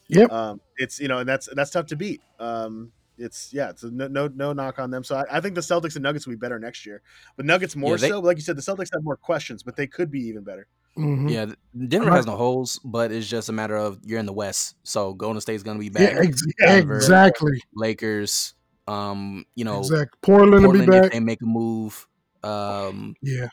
[0.08, 0.32] yep.
[0.32, 2.20] Um, it's you know and that's that's tough to beat.
[2.38, 5.04] Um, it's yeah, it's no no, no knock on them.
[5.04, 7.02] So I, I, think the Celtics and Nuggets will be better next year.
[7.36, 8.20] But Nuggets more yeah, they, so.
[8.20, 10.66] Like you said, the Celtics have more questions, but they could be even better.
[10.98, 11.28] Mm-hmm.
[11.28, 11.46] Yeah,
[11.86, 15.14] Denver has no holes, but it's just a matter of you're in the West, so
[15.14, 16.12] Golden State's going to be back.
[16.12, 17.62] Yeah, ex- Denver, exactly.
[17.72, 18.54] Lakers,
[18.88, 20.18] um, you know, exactly.
[20.22, 21.12] Portland, Portland will be back.
[21.12, 22.08] They make a move.
[22.42, 23.46] Um, yeah,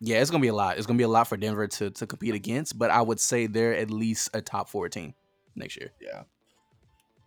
[0.00, 0.76] yeah, it's gonna be a lot.
[0.76, 3.46] It's gonna be a lot for Denver to to compete against, but I would say
[3.46, 5.14] they're at least a top four team
[5.54, 5.92] next year.
[6.00, 6.22] Yeah,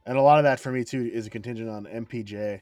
[0.05, 2.59] and a lot of that for me too is a contingent on MPJ.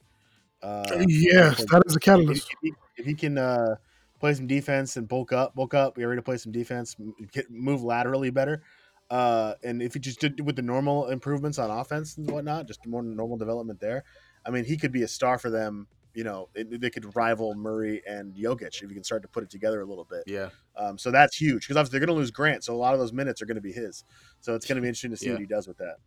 [0.62, 2.49] Uh, yes, that is a catalyst.
[2.51, 3.76] If he, if he can uh,
[4.20, 6.95] play some defense and bulk up, bulk up, be ready to play some defense,
[7.32, 8.61] get, move laterally better.
[9.09, 12.86] Uh, and if he just did with the normal improvements on offense and whatnot, just
[12.86, 14.03] more normal development there,
[14.45, 17.53] I mean, he could be a star for them you know, it, they could rival
[17.55, 20.24] Murray and Jokic if you can start to put it together a little bit.
[20.26, 20.49] Yeah.
[20.76, 22.99] Um, so that's huge because obviously they're going to lose Grant, so a lot of
[22.99, 24.03] those minutes are going to be his.
[24.41, 25.34] So it's going to be interesting to see yeah.
[25.34, 25.97] what he does with that.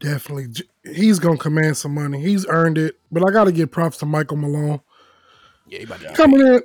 [0.00, 0.48] Definitely,
[0.92, 2.20] he's going to command some money.
[2.20, 4.80] He's earned it, but I got to give props to Michael Malone.
[5.68, 6.60] Yeah, he about coming in.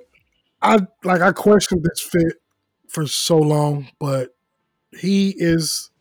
[0.62, 2.34] I like I questioned this fit
[2.88, 4.36] for so long, but
[4.98, 5.92] he is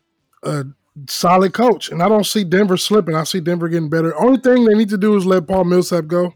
[0.43, 0.65] a
[1.07, 3.15] solid coach, and I don't see Denver slipping.
[3.15, 4.19] I see Denver getting better.
[4.19, 6.33] Only thing they need to do is let Paul Millsap go.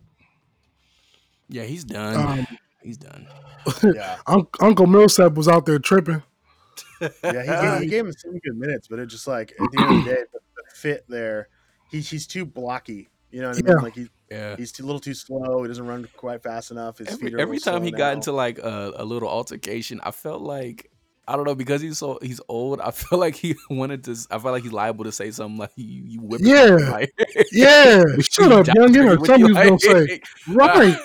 [1.49, 2.39] Yeah, he's done.
[2.39, 2.47] Um,
[2.81, 3.27] he's done.
[3.81, 4.17] Yeah,
[4.59, 6.21] Uncle Millsap was out there tripping.
[6.99, 9.81] yeah, he gave, he gave him some good minutes, but it just like at the
[9.81, 11.47] end of the day, the, the fit there,
[11.89, 13.07] he, he's too blocky.
[13.31, 13.83] You know what I mean?
[13.83, 14.55] Like he, yeah.
[14.57, 15.61] he's too, a little too slow.
[15.63, 16.97] He doesn't run quite fast enough.
[16.97, 17.97] His every, every time he now.
[17.97, 20.89] got into like a, a little altercation, I felt like
[21.27, 22.81] I don't know because he's so he's old.
[22.81, 24.17] I feel like he wanted to.
[24.31, 26.41] I feel like he's liable to say something like you, you whip.
[26.43, 27.13] Yeah, like,
[27.51, 28.03] yeah.
[28.19, 30.21] Shut up, youngin, or something he's gonna say.
[30.47, 30.97] Right,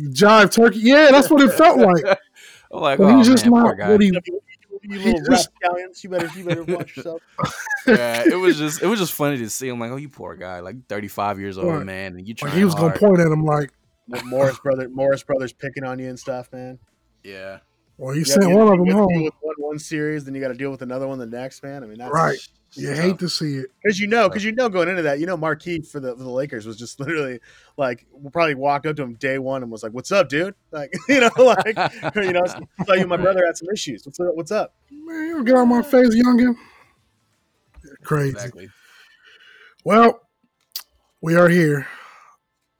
[0.00, 0.80] jive turkey.
[0.80, 2.18] Yeah, that's what it felt like.
[2.72, 4.12] I'm like, but oh, he's just man, not what he.
[4.82, 7.22] You little just, rapscallions, you better, you better watch yourself.
[7.86, 9.68] yeah, it was just, it was just funny to see.
[9.68, 11.84] I'm like, oh, you poor guy, like 35 years old, right.
[11.84, 12.50] man, and you trying.
[12.50, 12.98] Like he was hard.
[12.98, 13.72] gonna point at him like
[14.24, 16.78] Morris brother, Morris brothers picking on you and stuff, man.
[17.22, 17.58] Yeah.
[17.98, 19.24] Well, you sent one of them home.
[19.24, 21.84] With one, one series, then you got to deal with another one the next, man.
[21.84, 22.38] I mean, that's right.
[22.74, 25.26] You hate to see it because you know, because you know, going into that, you
[25.26, 27.40] know, Markieff for the for the Lakers was just literally
[27.76, 30.54] like, we'll probably walked up to him day one and was like, "What's up, dude?"
[30.70, 31.76] Like, you know, like,
[32.14, 32.44] you know,
[32.86, 34.06] tell you my brother had some issues.
[34.06, 34.34] What's up?
[34.34, 34.74] What's up?
[34.90, 36.54] Man, you get on my face, youngin.
[38.04, 38.30] Crazy.
[38.30, 38.68] Exactly.
[39.84, 40.20] Well,
[41.20, 41.88] we are here.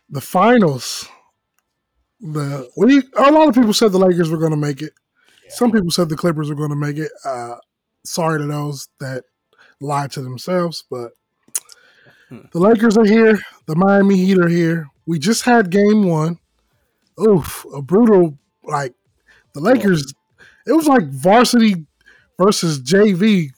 [0.08, 1.08] The finals.
[2.20, 4.92] The we a lot of people said the Lakers were going to make it.
[5.48, 7.10] Some people said the Clippers were going to make it.
[7.24, 7.56] Uh,
[8.04, 9.24] sorry to those that
[9.80, 11.12] lied to themselves, but
[12.28, 12.40] hmm.
[12.52, 13.38] the Lakers are here.
[13.66, 14.88] The Miami Heat are here.
[15.06, 16.38] We just had game one.
[17.20, 18.94] Oof, a brutal, like,
[19.54, 20.14] the Lakers,
[20.66, 21.86] it was like varsity
[22.38, 23.50] versus JV,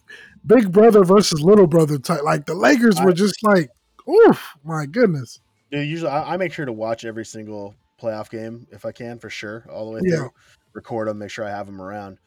[0.44, 2.22] big brother versus little brother type.
[2.22, 3.70] Like, the Lakers were just like,
[4.08, 5.40] oof, my goodness.
[5.70, 9.18] Dude, usually I, I make sure to watch every single playoff game if I can,
[9.18, 10.22] for sure, all the way through.
[10.24, 10.28] Yeah
[10.74, 12.18] record them, make sure I have them around.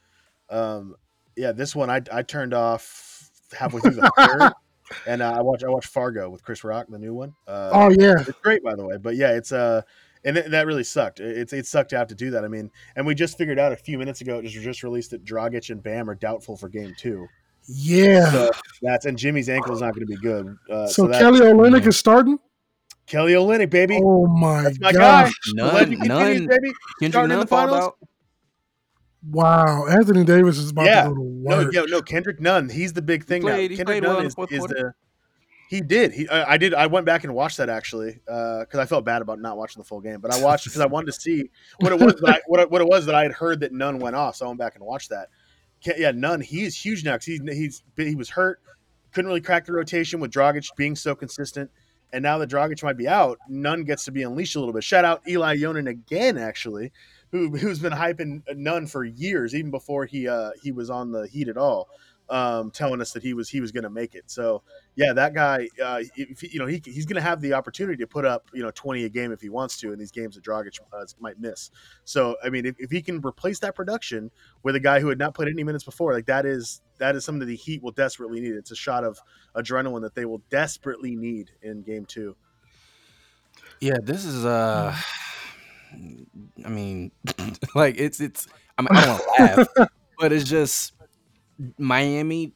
[0.50, 0.96] Um,
[1.36, 3.15] yeah, this one I, I turned off
[3.54, 4.52] halfway through the third,
[5.08, 7.34] and uh, I watch I watch Fargo with Chris Rock, the new one.
[7.48, 8.98] Uh, oh yeah, it's great by the way.
[8.98, 9.82] But yeah, it's uh,
[10.24, 11.20] and it, that really sucked.
[11.20, 12.44] It's it sucked to have to do that.
[12.44, 15.24] I mean, and we just figured out a few minutes ago, just just released that
[15.24, 17.28] Dragic and Bam are doubtful for Game Two.
[17.68, 20.56] Yeah, so that's and Jimmy's ankle is not going to be good.
[20.70, 22.38] Uh, so, so Kelly Olynyk is starting.
[23.08, 24.00] Kelly Olynyk, baby.
[24.04, 25.32] Oh my, that's my gosh.
[25.32, 25.54] guy.
[25.54, 26.48] None, none.
[26.48, 26.74] Baby.
[27.00, 27.98] Kendrick Nunn called out.
[29.30, 31.04] Wow, Anthony Davis is about yeah.
[31.04, 31.74] to go to work.
[31.74, 32.70] No, no, Kendrick Nunn.
[32.70, 33.78] He's the big thing played, now.
[33.78, 34.94] Kendrick Nunn well is, is the.
[35.68, 36.14] He did.
[36.14, 36.76] He, I, I, did.
[36.76, 39.82] I went back and watched that actually because uh, I felt bad about not watching
[39.82, 41.50] the full game, but I watched because I wanted to see
[41.80, 42.14] what it was.
[42.22, 44.46] That I, what, what it was that I had heard that Nunn went off, so
[44.46, 45.30] I went back and watched that.
[45.98, 46.42] Yeah, Nunn.
[46.42, 48.62] He is huge now because he's he's he was hurt,
[49.12, 51.72] couldn't really crack the rotation with Dragic being so consistent,
[52.14, 54.84] and now that Dragic might be out, Nunn gets to be unleashed a little bit.
[54.84, 56.92] Shout out Eli Yonan again, actually
[57.36, 61.28] who who's been hyping Nunn for years, even before he uh, he was on the
[61.28, 61.90] Heat at all,
[62.30, 64.24] um, telling us that he was he was going to make it.
[64.28, 64.64] So
[64.96, 68.08] yeah, that guy, uh, if, you know, he, he's going to have the opportunity to
[68.08, 70.46] put up you know twenty a game if he wants to in these games that
[70.46, 71.72] Dragic uh, might miss.
[72.06, 74.32] So I mean, if, if he can replace that production
[74.64, 77.26] with a guy who had not played any minutes before, like that is that is
[77.26, 78.54] something that the Heat will desperately need.
[78.54, 79.20] It's a shot of
[79.56, 82.38] adrenaline that they will desperately need in Game Two.
[83.82, 84.96] Yeah, this is uh
[85.94, 87.12] I mean
[87.76, 90.94] like it's it's I mean I don't want to laugh, but it's just
[91.78, 92.54] Miami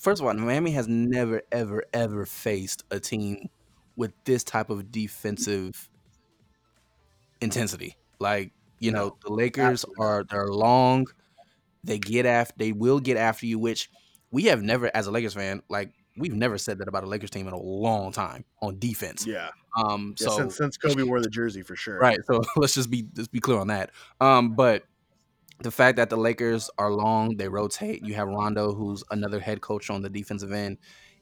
[0.00, 3.48] first of all, Miami has never ever ever faced a team
[3.96, 5.88] with this type of defensive
[7.40, 7.96] intensity.
[8.18, 11.06] Like, you know, the Lakers are they're long,
[11.84, 13.90] they get after they will get after you, which
[14.30, 17.30] we have never as a Lakers fan, like we've never said that about a Lakers
[17.30, 19.26] team in a long time on defense.
[19.26, 19.50] Yeah.
[19.78, 20.14] Um.
[20.18, 21.98] Yeah, So since, since Kobe wore the jersey for sure.
[21.98, 22.18] right.
[22.26, 23.90] So let's just be let's be clear on that.
[24.20, 24.54] Um.
[24.54, 24.84] But
[25.60, 28.04] the fact that the Lakers are long, they rotate.
[28.04, 30.78] You have Rondo, who's another head coach on the defensive end.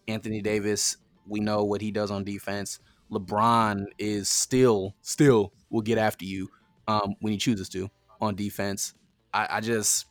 [0.06, 2.78] Anthony Davis, we know what he does on defense.
[3.10, 6.48] LeBron is still still will get after you
[6.86, 8.94] um, when he chooses to on defense.
[9.34, 10.06] I, I just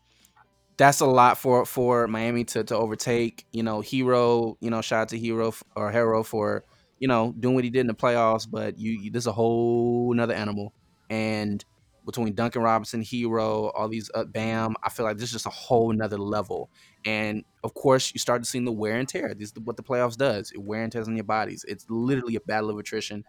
[0.78, 3.46] that's a lot for for Miami to to overtake.
[3.52, 4.56] You know, Herro.
[4.62, 6.64] You know, shout out to Herro or Herro for
[7.00, 8.50] you know doing what he did in the playoffs.
[8.50, 10.74] But you, you this is a whole another animal.
[11.10, 11.64] And
[12.06, 15.50] between Duncan Robinson, Herro, all these uh, Bam, I feel like this is just a
[15.50, 16.70] whole nother level.
[17.06, 19.34] And of course, you start to see the wear and tear.
[19.34, 20.52] This is what the playoffs does.
[20.52, 21.66] It wear and tears on your bodies.
[21.68, 23.24] It's literally a battle of attrition,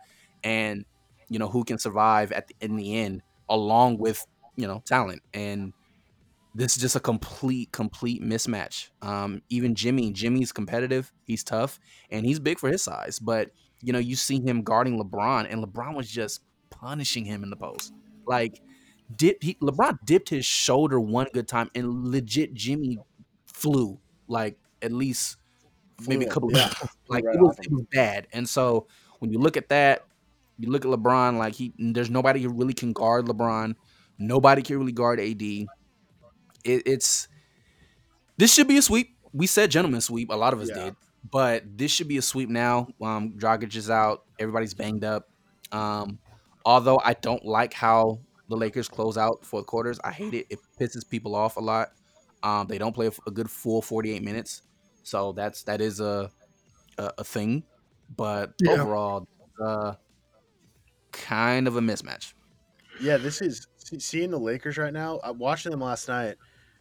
[0.44, 0.84] and
[1.28, 4.24] you know who can survive at the in the end, along with
[4.56, 5.22] you know talent.
[5.32, 5.72] And
[6.54, 8.88] this is just a complete, complete mismatch.
[9.02, 11.12] Um, even Jimmy, Jimmy's competitive.
[11.24, 11.78] He's tough
[12.10, 13.18] and he's big for his size.
[13.18, 13.50] But
[13.82, 17.56] you know, you see him guarding LeBron, and LeBron was just punishing him in the
[17.56, 17.92] post.
[18.26, 18.60] Like,
[19.14, 22.98] dip he, LeBron dipped his shoulder one good time, and legit Jimmy
[23.46, 25.36] flew like at least
[26.06, 26.52] maybe a couple.
[26.52, 26.70] Yeah.
[27.08, 28.26] like Right it was, it was bad.
[28.32, 28.86] And so
[29.18, 30.04] when you look at that,
[30.58, 33.74] you look at LeBron, like he there's nobody who really can guard LeBron.
[34.18, 35.42] Nobody can really guard AD.
[36.68, 37.28] It, it's
[38.36, 39.16] this should be a sweep.
[39.32, 40.30] We said gentleman sweep.
[40.30, 40.84] A lot of us Yeah.
[40.84, 40.96] did,
[41.30, 42.88] but this should be a sweep now.
[43.02, 44.24] Um, Dragic is out.
[44.38, 45.28] Everybody's banged up.
[45.72, 46.18] Um,
[46.64, 49.98] although I don't like how the Lakers close out fourth quarters.
[50.02, 50.46] I hate it.
[50.50, 51.88] It pisses people off a lot.
[52.42, 54.62] Um, they don't play a, a good full 48 minutes,
[55.02, 56.30] so that's that is a
[56.96, 57.64] a, a thing.
[58.16, 58.72] But Yeah.
[58.72, 59.28] overall,
[59.62, 59.94] uh,
[61.12, 62.32] kind of a mismatch.
[63.00, 63.66] Yeah, this is
[63.98, 65.20] seeing the Lakers right now.
[65.22, 66.36] I'm watching them last night.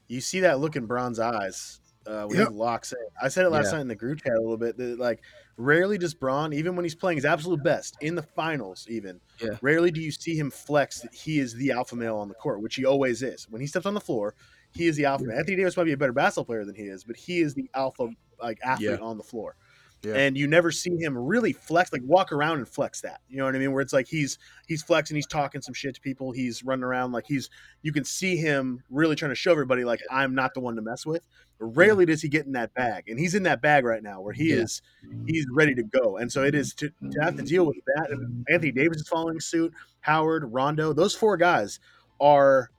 [0.07, 2.47] You see that look in Bron's eyes uh, when Yep.
[2.49, 2.97] he locks in.
[3.21, 3.77] I said it last Yeah.
[3.77, 4.77] night in the group chat a little bit.
[4.77, 5.23] That like
[5.57, 9.57] rarely does Bron, even when he's playing his absolute best in the finals, even Yeah.
[9.61, 12.61] rarely do you see him flex that he is the alpha male on the court,
[12.61, 13.47] which he always is.
[13.49, 14.35] When he steps on the floor,
[14.71, 15.25] he is the alpha.
[15.25, 15.37] male.
[15.39, 17.69] Anthony Davis might be a better basketball player than he is, but he is the
[17.73, 18.07] alpha
[18.41, 19.55] like athlete on the floor.
[20.03, 20.13] Yeah.
[20.13, 23.21] And you never see him really flex, like walk around and flex that.
[23.29, 23.71] You know what I mean?
[23.71, 24.37] Where it's like he's
[24.67, 27.49] he's flexing, he's talking some shit to people, he's running around like he's
[27.81, 30.81] you can see him really trying to show everybody like I'm not the one to
[30.81, 31.23] mess with.
[31.59, 34.33] Rarely does he get in that bag, and he's in that bag right now where
[34.33, 34.61] he Yeah.
[34.61, 34.81] is
[35.25, 36.17] he's ready to go.
[36.17, 38.11] And so it is to, to have to deal with that.
[38.11, 39.73] And Anthony Davis is following suit.
[40.01, 41.79] Howard, Rondo, those four guys
[42.21, 42.69] are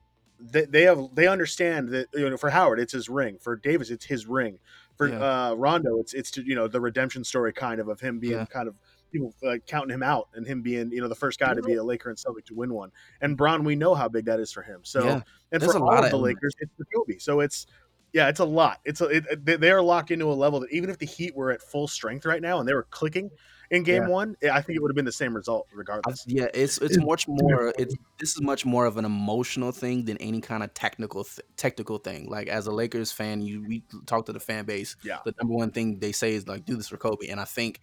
[0.40, 3.90] they, they have they understand that you know for Howard it's his ring for Davis
[3.90, 4.60] it's his ring
[4.98, 5.18] for Yeah.
[5.50, 8.32] uh, Rondo it's it's to, you know the redemption story kind of of him being
[8.34, 8.44] Yeah.
[8.46, 8.74] kind of
[9.10, 11.74] people like counting him out and him being you know the first guy to be
[11.74, 12.90] a Laker and Celtic to win one
[13.22, 15.20] and Bron we know how big that is for him so Yeah.
[15.52, 16.18] and There's for a all lot of of the.
[16.18, 17.66] Lakers it's for Kobe so it's
[18.12, 20.70] yeah it's a lot it's a, it, they- they are locked into a level that
[20.72, 23.30] even if the Heat were at full strength right now and they were clicking
[23.70, 24.08] in game Yeah.
[24.08, 26.78] one eh, I think it would have been the same result I- regardless yeah, it's
[26.78, 27.72] it's much more.
[27.78, 31.40] It's this is much more of an emotional thing than any kind of technical th-
[31.56, 32.28] technical thing.
[32.30, 34.96] Like as a Lakers fan, you we talk to the fan base.
[35.04, 35.18] Yeah.
[35.24, 37.80] the number one thing they say is like do this for Kobe, and I think,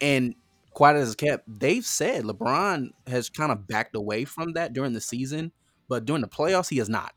[0.00, 0.34] and
[0.72, 4.92] quiet as it's kept, they've said LeBron has kind of backed away from that during
[4.92, 5.52] the season,
[5.88, 7.12] but during the playoffs, he has not.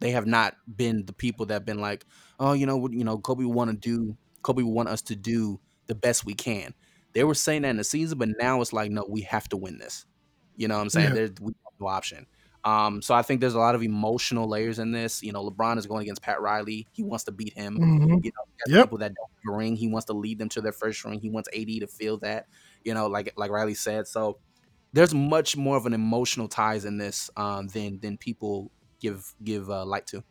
[0.00, 2.04] They have not been the people that have been like,
[2.40, 5.60] oh, you know, what- you know, Kobe want to do, Kobe want us to do
[5.86, 6.74] the best we can.
[7.14, 9.56] They were saying that in the season, but now it's like, no, we have to
[9.56, 10.04] win this.
[10.56, 11.08] You know what I'm saying?
[11.10, 11.14] Yeah.
[11.14, 12.26] There's we have no option.
[12.64, 15.22] Um, so I think there's a lot of emotional layers in this.
[15.22, 16.86] You know, LeBron is going against Pat Riley.
[16.92, 17.76] He wants to beat him.
[17.78, 18.00] Mhm.
[18.00, 18.84] You know, he has Yep.
[18.86, 19.76] people that don't ring.
[19.76, 21.20] He wants to lead them to their first ring.
[21.20, 22.46] He wants AD to feel that.
[22.84, 24.06] You know, like like Riley said.
[24.08, 24.38] So
[24.94, 29.68] there's much more of an emotional ties in this um, than than people give give
[29.68, 30.24] uh, light to.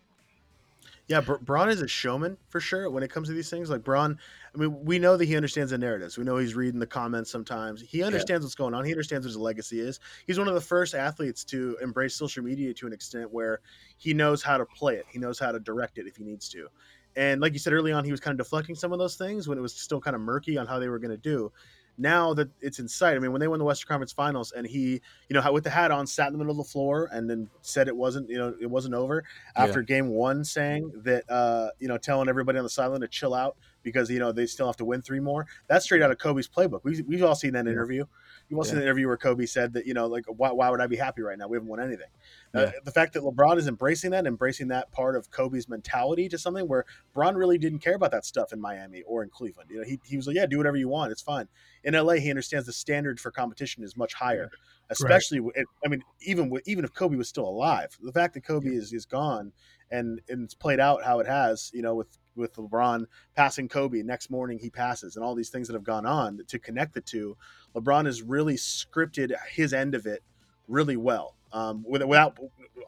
[1.07, 3.69] Yeah, Br- Bron is a showman for sure when it comes to these things.
[3.69, 4.17] Like Bron,
[4.55, 6.17] I mean, we know that he understands the narratives.
[6.17, 7.81] We know he's reading the comments sometimes.
[7.81, 8.85] He understands what's going on.
[8.85, 9.99] He understands what his legacy is.
[10.27, 13.61] He's one of the first athletes to embrace social media to an extent where
[13.97, 15.05] he knows how to play it.
[15.09, 16.67] He knows how to direct it if he needs to.
[17.15, 19.47] And like you said early on, he was kind of deflecting some of those things
[19.47, 21.51] when it was still kind of murky on how they were going to do.
[21.97, 24.65] Now that it's in sight, I mean, when they won the Western Conference Finals, and
[24.65, 27.29] he, you know, with the hat on, sat in the middle of the floor, and
[27.29, 29.23] then said it wasn't, you know, it wasn't over
[29.55, 33.33] after game one saying that uh you know telling everybody on the sideline to chill
[33.33, 35.45] out because you know they still have to win three more.
[35.67, 36.81] That's straight out of Kobe's playbook.
[36.83, 38.05] We've, we've all seen that interview.
[38.53, 38.69] You've all yeah.
[38.69, 40.95] seen the interview where Kobe said that you know like why, why would I be
[40.95, 41.47] happy right now?
[41.47, 42.07] We haven't won anything.
[42.53, 42.65] Uh, yeah.
[42.65, 46.37] Uh, the fact that LeBron is embracing that, embracing that part of Kobe's mentality to
[46.37, 46.85] something where
[47.15, 49.71] Bron really didn't care about that stuff in Miami or in Cleveland.
[49.71, 51.47] You know, he, he was like, yeah, do whatever you want, it's fine.
[51.83, 54.51] In LA, he understands the standard for competition is much higher,
[54.89, 55.39] especially.
[55.39, 55.65] Right.
[55.85, 58.77] I mean, even with, even if Kobe was still alive, the fact that Kobe yeah.
[58.77, 59.51] is is gone
[59.93, 63.05] and and it's played out how it has, you know, with with LeBron
[63.35, 64.01] passing Kobe.
[64.01, 67.01] Next morning he passes, and all these things that have gone on to connect the
[67.01, 67.37] two.
[67.75, 70.23] LeBron has really scripted his end of it
[70.67, 71.35] really well.
[71.53, 72.39] Um, without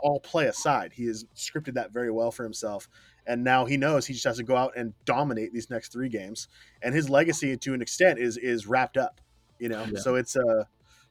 [0.01, 2.89] all play aside, he has scripted that very well for himself.
[3.27, 6.09] And now he knows he just has to go out and dominate these next three
[6.09, 6.47] games.
[6.81, 9.21] And his legacy, to an extent, is is wrapped up.
[9.59, 9.99] You know, yeah.
[9.99, 10.63] so it's uh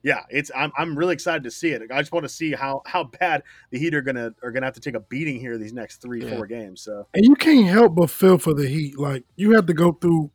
[0.05, 1.83] yeah, it's I'm, I'm really excited to see it.
[1.91, 4.75] I just want to see how how bad the Heat are gonna are gonna have
[4.75, 6.37] to take a beating here these next three yeah.
[6.37, 6.83] four games.
[6.83, 8.99] So and you can't help but feel for the Heat.
[8.99, 10.31] Like you had to go through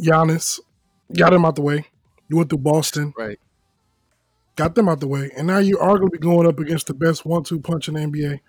[0.00, 0.60] Giannis,
[1.12, 1.86] got him out the way.
[2.28, 3.40] You went through Boston, right?
[4.54, 6.86] Got them out the way, and now you are going to be going up against
[6.86, 8.40] the best one-two punch in the NBA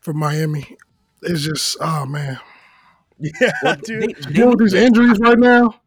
[0.00, 0.76] for Miami.
[1.22, 2.38] It's just, oh man,
[3.18, 4.14] yeah, well, dude.
[4.32, 5.80] Dealing with these injuries right now.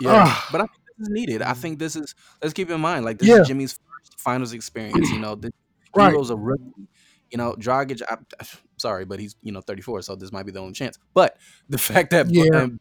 [0.00, 0.48] Yeah, ah.
[0.52, 0.66] but I
[1.00, 1.42] is needed.
[1.42, 2.14] I think this is.
[2.42, 3.40] Let's keep in mind, like this yeah.
[3.40, 5.08] is Jimmy's first finals experience.
[5.10, 5.52] You know, the
[5.96, 6.14] right.
[6.14, 6.88] a rookie.
[7.30, 8.02] You know, Dragic.
[8.08, 8.26] I, am
[8.76, 10.98] sorry, but he's you know 34, so this might be the only chance.
[11.14, 11.36] But
[11.68, 12.50] the fact that yeah.
[12.50, 12.80] Bam,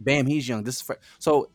[0.00, 0.64] Bam, he's young.
[0.64, 1.50] This is for, so.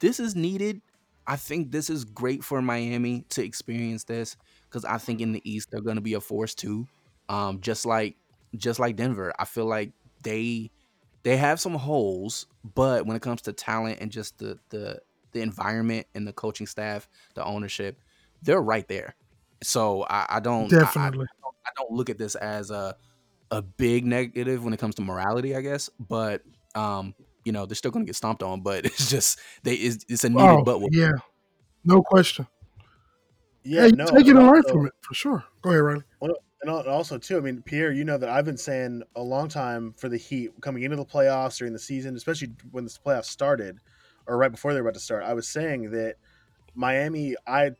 [0.00, 0.80] This is needed.
[1.26, 4.36] I think this is great for Miami to experience this
[4.68, 6.86] because I think in the East they're going to be a force too.
[7.28, 8.16] Um, just like
[8.56, 9.92] just like Denver, I feel like
[10.22, 10.70] they
[11.22, 15.00] they have some holes, but when it comes to talent and just the the
[15.32, 18.00] the environment and the coaching staff, the ownership,
[18.42, 19.14] they're right there.
[19.62, 21.00] So I, I don't definitely.
[21.02, 22.96] I, I, don't, I, don't, look at this as a
[23.50, 25.90] a big negative when it comes to morality, I guess.
[25.98, 26.42] But
[26.74, 27.14] um,
[27.44, 28.60] you know, they're still going to get stomped on.
[28.60, 31.12] But it's just they it's, it's a needed oh, but yeah,
[31.84, 32.46] no question.
[33.64, 35.44] Yeah, yeah no, take it and learn from it for sure.
[35.62, 36.02] Go ahead, Riley.
[36.20, 39.48] Well, and also too, I mean, Pierre, you know that I've been saying a long
[39.48, 43.26] time for the Heat coming into the playoffs during the season, especially when the playoffs
[43.26, 43.78] started
[44.28, 46.16] or right before they were about to start, I was saying that
[46.74, 47.72] Miami, I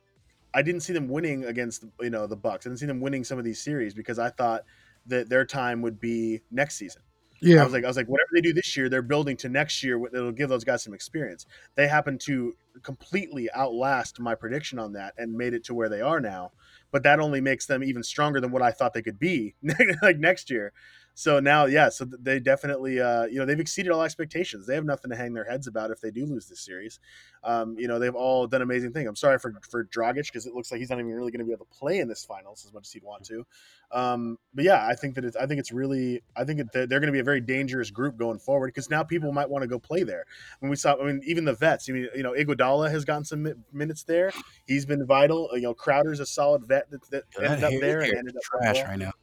[0.54, 2.66] I didn't see them winning against you know the Bucks.
[2.66, 4.62] I didn't see them winning some of these series because I thought
[5.06, 7.02] that their time would be next season.
[7.40, 9.48] Yeah, I was like, I was like, whatever they do this year, they're building to
[9.48, 10.04] next year.
[10.06, 11.46] It'll give those guys some experience.
[11.76, 16.00] They happen to completely outlast my prediction on that and made it to where they
[16.00, 16.50] are now.
[16.90, 19.54] But that only makes them even stronger than what I thought they could be
[20.02, 20.72] like next year
[21.18, 24.68] so now, yeah, so they definitely, uh, you know, they've exceeded all expectations.
[24.68, 27.00] They have nothing to hang their heads about if they do lose this series.
[27.42, 29.08] Um, you know, they've all done amazing things.
[29.08, 31.44] I'm sorry for for Dragic because it looks like he's not even really going to
[31.44, 33.44] be able to play in this finals as much as he'd want to.
[33.90, 37.00] Um, but yeah, I think that it's, I think it's really, I think they're, they're
[37.00, 39.68] going to be a very dangerous group going forward because now people might want to
[39.68, 40.24] go play there.
[40.60, 41.88] When we saw, I mean, even the vets.
[41.90, 44.30] I mean, you know, Iguodala has gotten some minutes there.
[44.68, 45.50] He's been vital.
[45.54, 48.84] You know, Crowder's a solid vet that, that ended up there and ended up trash
[48.84, 49.14] right now.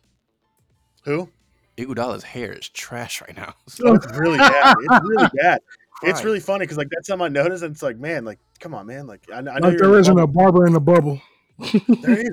[1.06, 1.30] Who?
[1.78, 3.53] Iguodala's hair is trash right now.
[3.67, 3.93] So.
[3.95, 4.76] It's really bad.
[4.80, 5.59] It's really bad.
[6.03, 8.76] It's really funny because like that's something I noticed, and it's like, man, like, come
[8.76, 11.21] on, man, like, I, I know like there isn't a barber in the bubble.
[11.57, 12.32] there is.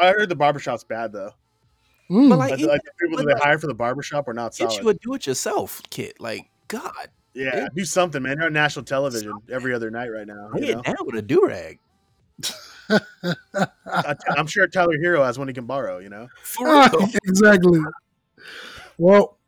[0.00, 1.30] I heard the barbershop's bad though.
[2.10, 2.28] Mm.
[2.28, 4.72] But like, like, like the people that they hire for the barbershop are not solid.
[4.72, 6.20] Get you a do-it-yourself kit.
[6.20, 7.08] Like, God.
[7.32, 8.38] Yeah, do something, man.
[8.38, 9.54] You're on national television something.
[9.54, 10.50] every other night right now.
[10.52, 11.78] Lay it down with a do rag.
[14.34, 15.98] I'm sure Tyler Herro has one he can borrow.
[15.98, 16.28] You know,
[17.24, 17.80] exactly.
[19.00, 19.38] Well,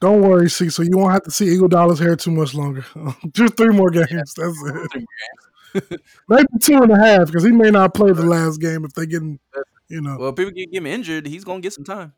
[0.00, 0.70] don't worry, see.
[0.70, 2.84] So you won't have to see Iguodala's hair too much longer.
[3.32, 4.34] Just three more games.
[4.34, 4.62] That's
[4.94, 5.04] it.
[6.28, 9.06] Maybe two and a half because he may not play the last game if they
[9.06, 9.22] get,
[9.88, 10.16] you know.
[10.18, 12.12] Well, people get him injured, he's gonna get some time.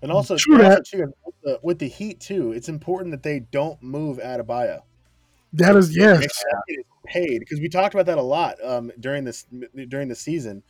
[0.00, 0.84] And also, True that.
[0.84, 4.82] Too, with, the, with the Heat too, it's important that they don't move Adebayo.
[5.54, 6.26] That is yes.
[7.06, 9.46] Paid because we talked about that a lot um, during this
[9.88, 10.62] during the season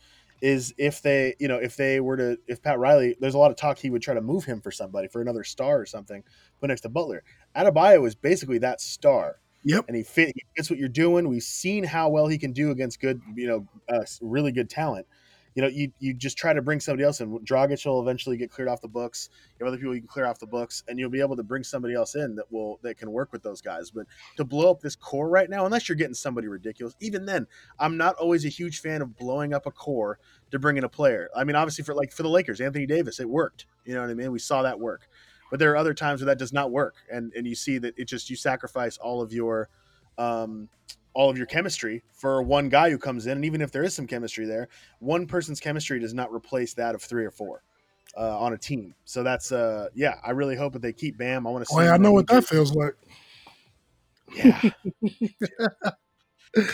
[0.45, 3.49] is if they, you know, if they were to, if Pat Riley, there's a lot
[3.49, 6.23] of talk he would try to move him for somebody, for another star or something,
[6.61, 7.23] put next to Butler.
[7.55, 9.39] Adebayo is basically that star.
[9.63, 9.85] Yep.
[9.87, 11.27] And he, fit, he fits what you're doing.
[11.27, 15.07] We've seen how well he can do against good, you know, uh, really good talent
[15.55, 17.39] you know, you you just try to bring somebody else in.
[17.39, 19.29] Dragic will eventually get cleared off the books.
[19.57, 21.43] You have other people you can clear off the books, and you'll be able to
[21.43, 23.89] bring somebody else in that will that can work with those guys.
[23.89, 27.47] But to blow up this core right now, unless you're getting somebody ridiculous, even then,
[27.79, 30.19] I'm not always a huge fan of blowing up a core
[30.51, 31.29] to bring in a player.
[31.33, 33.65] I mean, obviously for like for the Lakers, Anthony Davis, it worked.
[33.85, 34.33] You know what I mean?
[34.33, 35.07] We saw that work.
[35.49, 37.97] But there are other times where that does not work, and and you see that
[37.97, 39.69] it just you sacrifice all of your
[40.17, 40.69] um,
[41.13, 43.33] all of your chemistry for one guy who comes in.
[43.33, 44.67] And even if there is some chemistry there,
[44.99, 47.63] one person's chemistry does not replace that of three or four.
[48.17, 48.95] uh, on a team.
[49.05, 51.45] So that's uh yeah, I really hope that they keep Bam.
[51.45, 51.77] I want to see.
[51.77, 52.95] Oh, yeah, I know what that feels like.
[54.33, 54.59] Yeah.
[56.55, 56.69] so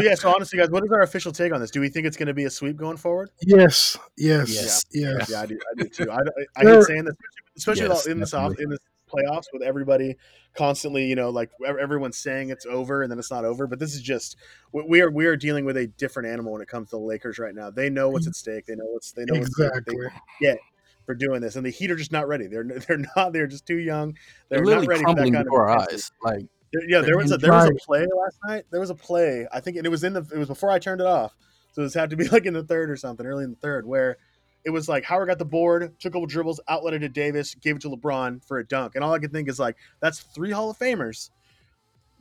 [0.00, 1.70] yeah, so honestly, guys, what is our official take on this?
[1.70, 3.30] Do we think it's going to be a sweep going forward?
[3.40, 4.84] Yes, yes, yes.
[4.92, 5.30] Yeah, yes.
[5.30, 6.10] yeah I, do, I do too.
[6.10, 6.22] I, I,
[6.56, 7.14] I hate saying this,
[7.56, 10.16] especially yes, in this off, in this playoffs with everybody
[10.54, 13.66] constantly, you know, like everyone's saying it's over and then it's not over.
[13.66, 14.36] But this is just
[14.72, 17.38] we are we are dealing with a different animal when it comes to the Lakers
[17.38, 17.70] right now.
[17.70, 18.30] They know what's mm-hmm.
[18.30, 18.66] at stake.
[18.66, 19.96] They know what's they know exactly.
[19.96, 20.58] what's they get
[21.04, 22.46] for doing this, and the Heat are just not ready.
[22.46, 23.32] They're they're not.
[23.32, 24.16] They're just too young.
[24.48, 26.12] They're, they're not ready for that kind of eyes.
[26.22, 26.46] Like
[26.88, 28.64] yeah, there was a there was a play last night.
[28.70, 29.46] There was a play.
[29.52, 31.34] I think, and it was in the it was before I turned it off.
[31.72, 33.86] So this had to be like in the third or something, early in the third,
[33.86, 34.18] where
[34.66, 37.76] it was like Howard got the board, took a couple dribbles, outletted to Davis, gave
[37.76, 40.50] it to LeBron for a dunk, and all I could think is like that's three
[40.50, 41.30] Hall of Famers,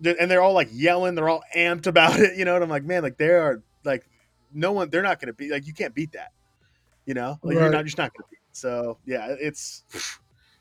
[0.05, 2.53] and they're all like yelling, they're all amped about it, you know.
[2.53, 4.07] And I'm like, man, like they are like
[4.53, 6.33] no one, they're not going to be like you can't beat that,
[7.07, 7.63] you know, like right.
[7.63, 8.37] you're not just not going to beat.
[8.37, 8.55] It.
[8.55, 9.83] So yeah, it's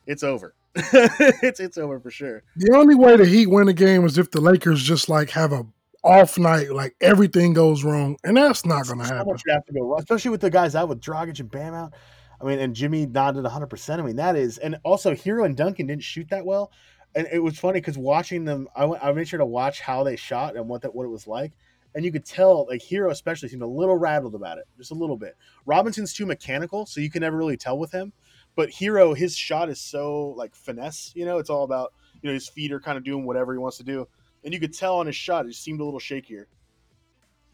[0.06, 0.54] it's over.
[0.74, 2.42] it's it's over for sure.
[2.56, 5.52] The only way the Heat win the game is if the Lakers just like have
[5.52, 5.66] a
[6.04, 9.36] off night, like everything goes wrong, and that's not going to happen.
[9.48, 11.94] Have to go, especially with the guys out with Dragic and Bam out.
[12.40, 13.66] I mean, and Jimmy nodded 100.
[13.66, 16.70] percent I mean, that is, and also Herro and Duncan didn't shoot that well,
[17.14, 20.04] and it was funny because watching them, I went, I made sure to watch how
[20.04, 21.52] they shot and what that what it was like,
[21.94, 24.94] and you could tell like Herro especially seemed a little rattled about it, just a
[24.94, 25.36] little bit.
[25.64, 28.12] Robinson's too mechanical, so you can never really tell with him.
[28.56, 31.12] But Herro, his shot is so like finesse.
[31.14, 33.58] You know, it's all about you know his feet are kind of doing whatever he
[33.58, 34.06] wants to do,
[34.44, 36.44] and you could tell on his shot it seemed a little shakier.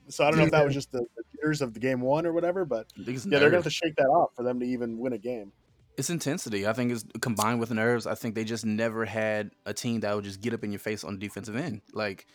[0.09, 2.27] So I don't know if that was just the, the jitters of the game one
[2.27, 3.25] or whatever, but yeah, nerves.
[3.25, 5.53] they're gonna have to shake that off for them to even win a game.
[5.97, 6.67] It's intensity.
[6.67, 8.07] I think it's combined with nerves.
[8.07, 10.79] I think they just never had a team that would just get up in your
[10.79, 11.83] face on the defensive end.
[11.93, 12.27] Like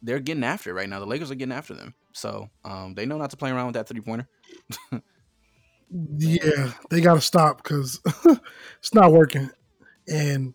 [0.00, 1.00] they're getting after it right now.
[1.00, 3.74] The Lakers are getting after them, so um, they know not to play around with
[3.74, 4.28] that three pointer.
[5.90, 8.00] Yeah, they got to stop because
[8.78, 9.50] it's not working.
[10.06, 10.54] And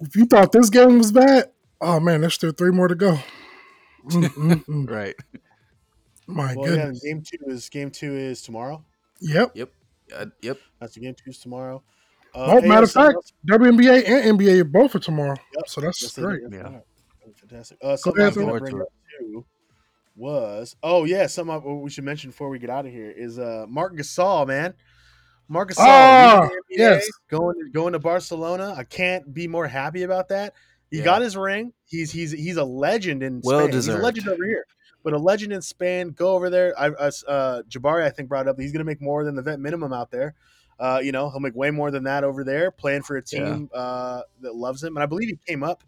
[0.00, 1.50] if you thought this game was bad,
[1.80, 3.18] oh man, there's still three more to go.
[4.68, 5.14] right.
[6.26, 7.00] My well, goodness.
[7.02, 8.84] Yeah, game two is game two is tomorrow.
[9.20, 9.52] Yep.
[9.54, 9.72] Yep.
[10.14, 10.58] Uh, yep.
[10.80, 11.82] That's the game two is tomorrow.
[12.34, 13.32] Uh, well, matter of fact, else?
[13.48, 15.36] WNBA and NBA are both for tomorrow.
[15.56, 15.68] Yep.
[15.68, 16.42] So that's yes, great.
[16.50, 16.80] Yeah.
[17.36, 17.78] Fantastic.
[17.82, 19.44] Uh, so I going to bring up too
[20.18, 23.64] was oh yeah, something we should mention before we get out of here is uh
[23.68, 24.74] Marc Gasol, man.
[25.48, 28.74] Marc Gasol, oh, yes, going going to Barcelona.
[28.76, 30.54] I can't be more happy about that.
[30.90, 31.04] He yeah.
[31.04, 31.72] got his ring.
[31.84, 33.70] He's he's he's a legend in well Spain.
[33.70, 33.96] Deserved.
[33.96, 34.66] He's a legend over here,
[35.04, 36.10] but a legend in Spain.
[36.10, 36.78] Go over there.
[36.78, 39.60] I uh, Jabari, I think brought up he's going to make more than the vet
[39.60, 40.34] minimum out there.
[40.80, 43.68] Uh, you know, he'll make way more than that over there, playing for a team
[43.74, 43.80] yeah.
[43.80, 44.96] uh, that loves him.
[44.96, 45.82] And I believe he came up.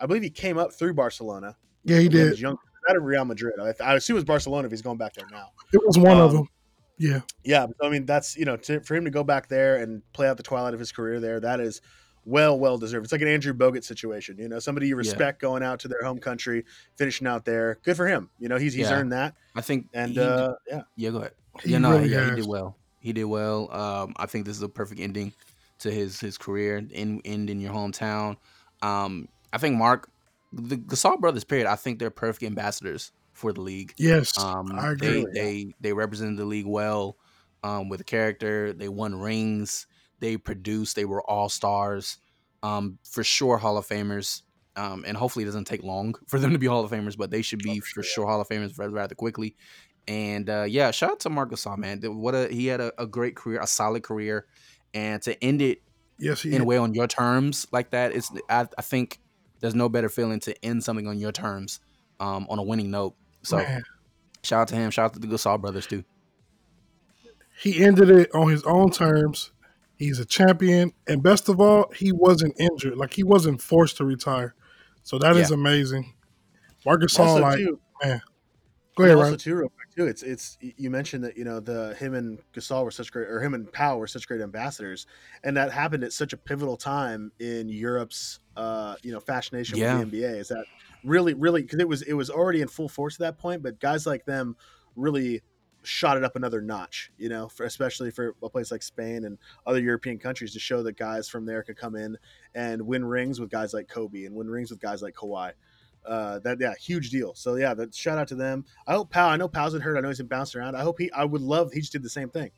[0.00, 1.56] I believe he came up through Barcelona.
[1.84, 2.38] Yeah, he did.
[2.38, 2.56] Young,
[2.88, 3.54] out of Real Madrid.
[3.60, 5.50] I, I assume it's Barcelona if he's going back there now.
[5.74, 6.48] It was one um, of them.
[6.98, 7.20] Yeah.
[7.44, 7.66] Yeah.
[7.82, 10.38] I mean, that's, you know, to, for him to go back there and play out
[10.38, 11.82] the twilight of his career there, that is
[12.30, 13.04] well, well deserved.
[13.04, 15.48] It's like an Andrew Bogut situation, you know, somebody you respect yeah.
[15.48, 16.64] going out to their home country,
[16.96, 17.78] finishing out there.
[17.82, 18.30] Good for him.
[18.38, 18.94] You know, he's he's yeah.
[18.94, 19.34] earned that.
[19.56, 21.32] I think, and he, uh, yeah, yeah, go ahead.
[21.62, 22.76] He yeah, no, really yeah, he did well.
[23.00, 23.70] He did well.
[23.72, 25.32] Um, I think this is a perfect ending
[25.80, 26.76] to his his career.
[26.92, 28.36] End end in your hometown.
[28.82, 30.08] Um, I think Marc,
[30.52, 33.92] the Gasol brothers, period, I think they're perfect ambassadors for the league.
[33.96, 35.26] Yes, um, I agree.
[35.32, 37.16] They they they represented the league well
[37.64, 38.72] um, with character.
[38.72, 39.86] They won rings.
[40.20, 40.96] They produced.
[40.96, 42.18] They were all stars.
[42.62, 44.42] Um, for sure, Hall of Famers.
[44.76, 47.30] Um, and hopefully, it doesn't take long for them to be Hall of Famers, but
[47.30, 48.26] they should be oh, for, sure.
[48.26, 49.56] Hall of Famers rather, rather quickly.
[50.06, 52.00] And uh, yeah, shout out to Marc Gasol, man.
[52.02, 54.46] What a he had a, a great career, a solid career,
[54.94, 55.82] and to end it
[56.18, 59.20] yes, in a way on your terms like that, it's I, I think
[59.60, 61.80] there's no better feeling to end something on your terms,
[62.18, 63.14] um, on a winning note.
[63.42, 63.82] So, Man.
[64.42, 64.90] shout out to him.
[64.90, 66.04] Shout out to the Gasol brothers too.
[67.60, 69.52] He ended it on his own terms.
[70.00, 72.96] He's a champion, and best of all, he wasn't injured.
[72.96, 74.54] Like he wasn't forced to retire.
[75.02, 75.42] So that yeah.
[75.42, 76.14] is amazing.
[76.86, 78.22] Marc Gasol, like too, man.
[78.96, 80.06] Go ahead, also, too, real quick, too.
[80.06, 83.42] It's it's you mentioned that you know the him and Gasol were such great, or
[83.42, 85.06] him and Pau were such great ambassadors,
[85.44, 89.98] and that happened at such a pivotal time in Europe's uh, you know fascination yeah.
[89.98, 90.38] with the NBA.
[90.38, 90.64] Is that
[91.04, 93.78] really, really because it was it was already in full force at that point, but
[93.80, 94.56] guys like them
[94.96, 95.42] really
[95.82, 97.10] shot it up another notch.
[97.18, 100.82] You know, for, especially for a place like Spain and other European countries to show
[100.82, 102.16] that guys from there could come in
[102.54, 105.52] and win rings with guys like Kobe and win rings with guys like Kawhi.
[106.04, 107.34] Uh, that yeah, huge deal.
[107.34, 108.64] So yeah, that shout out to them.
[108.86, 109.28] I hope Pau.
[109.28, 109.98] I know Pau's been hurt.
[109.98, 110.74] I know he's been bounced around.
[110.74, 111.10] I hope he.
[111.12, 111.72] I would love.
[111.72, 112.50] He just did the same thing.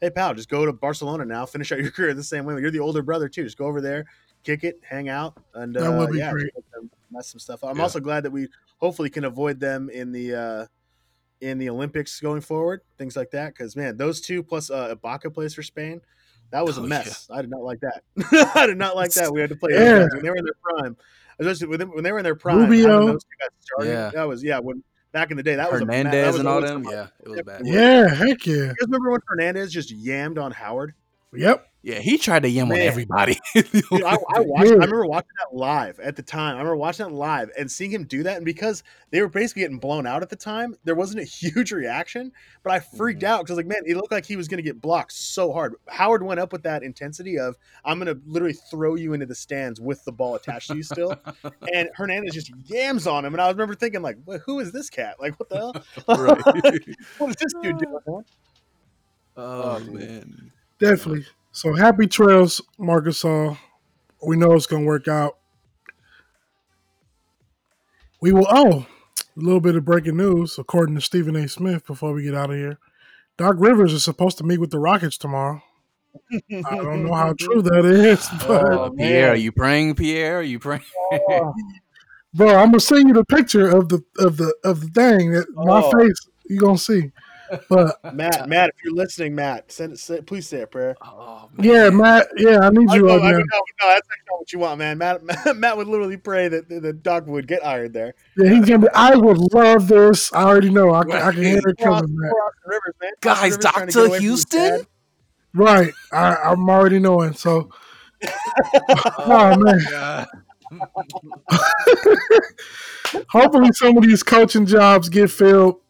[0.00, 1.46] Hey Pau, just go to Barcelona now.
[1.46, 2.60] Finish out your career the same way.
[2.60, 3.44] You're the older brother too.
[3.44, 4.04] Just go over there,
[4.44, 6.50] kick it, hang out, and uh, would be yeah, great.
[7.10, 7.64] mess some stuff.
[7.64, 7.82] I'm yeah.
[7.82, 8.48] also glad that we
[8.78, 10.66] hopefully can avoid them in the uh,
[11.40, 13.54] in the Olympics going forward, things like that.
[13.54, 16.00] Because man, those two plus uh, Ibaka plays for Spain.
[16.50, 17.26] That was a oh, mess.
[17.28, 17.36] Yeah.
[17.36, 18.02] I did not like that.
[18.54, 19.32] I did not like that.
[19.32, 20.06] We had to play yeah.
[20.12, 20.96] when they were in their prime,
[21.40, 22.60] especially when they were in their prime.
[22.60, 23.06] Rubio.
[23.06, 24.10] Those two started, yeah.
[24.14, 24.60] That was yeah.
[24.60, 24.82] When
[25.12, 26.84] back in the day, that Hernandez was Hernandez and all them.
[26.84, 27.62] Yeah, it was bad.
[27.64, 28.54] Yeah, heck yeah.
[28.54, 30.94] You guys remember when Hernandez just yammed on Howard?
[31.32, 31.66] Yep.
[31.86, 33.38] Yeah, he tried to yam on everybody.
[33.54, 34.70] Dude, I, I, watched.
[34.70, 36.56] I remember watching that live at the time.
[36.56, 38.34] I remember watching that live and seeing him do that.
[38.34, 41.70] And because they were basically getting blown out at the time, there wasn't a huge
[41.70, 42.32] reaction.
[42.64, 43.30] But I freaked mm-hmm.
[43.30, 45.74] out because, like, man, it looked like he was going to get blocked so hard.
[45.86, 47.54] Howard went up with that intensity of,
[47.84, 50.82] "I'm going to literally throw you into the stands with the ball attached to you
[50.82, 51.16] still."
[51.72, 55.20] and Hernandez just yams on him, and I remember thinking, like, "Who is this cat?
[55.20, 55.72] Like, what the hell?
[57.18, 58.24] what is this dude doing?" Oh,
[59.36, 61.26] oh man, definitely.
[61.52, 63.24] So happy trails, Marcus.
[63.24, 63.56] All
[64.26, 65.38] we know it's gonna work out.
[68.20, 68.46] We will.
[68.48, 68.86] Oh,
[69.18, 71.48] a little bit of breaking news, according to Stephen A.
[71.48, 71.86] Smith.
[71.86, 72.78] Before we get out of here,
[73.36, 75.62] Doc Rivers is supposed to meet with the Rockets tomorrow.
[76.32, 80.38] I don't know how true that is, but oh, oh Pierre, are you praying, Pierre?
[80.38, 80.82] Are you praying?
[81.12, 81.54] Oh.
[82.34, 85.46] Bro, I'm gonna send you the picture of the of the of the thing that
[85.56, 85.64] oh.
[85.64, 86.28] my face.
[86.48, 87.10] You gonna see?
[87.68, 90.26] But Matt, Matt, if you're listening, Matt, send it.
[90.26, 90.96] Please say a prayer.
[91.02, 92.28] Oh, yeah, Matt.
[92.36, 93.10] Yeah, I need you.
[93.10, 93.44] I know, I no, no,
[93.88, 94.98] that's not what you want, man.
[94.98, 98.14] Matt, Matt, Matt would literally pray that the, the dog would get hired there.
[98.36, 98.88] Yeah, he's gonna be.
[98.94, 100.32] I would love this.
[100.32, 100.90] I already know.
[100.90, 102.32] I, I can hear it coming, man.
[102.64, 103.12] Rivers, man.
[103.20, 104.86] Guys, Doctor Houston.
[105.54, 107.32] Right, I, I'm already knowing.
[107.32, 107.70] So,
[109.18, 110.26] oh man.
[113.30, 115.80] Hopefully, some of these coaching jobs get filled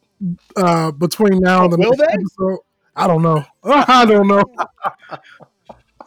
[0.56, 2.12] uh, between now and the Will next they?
[2.12, 2.58] episode.
[2.94, 3.44] I don't know.
[3.64, 4.44] I don't know.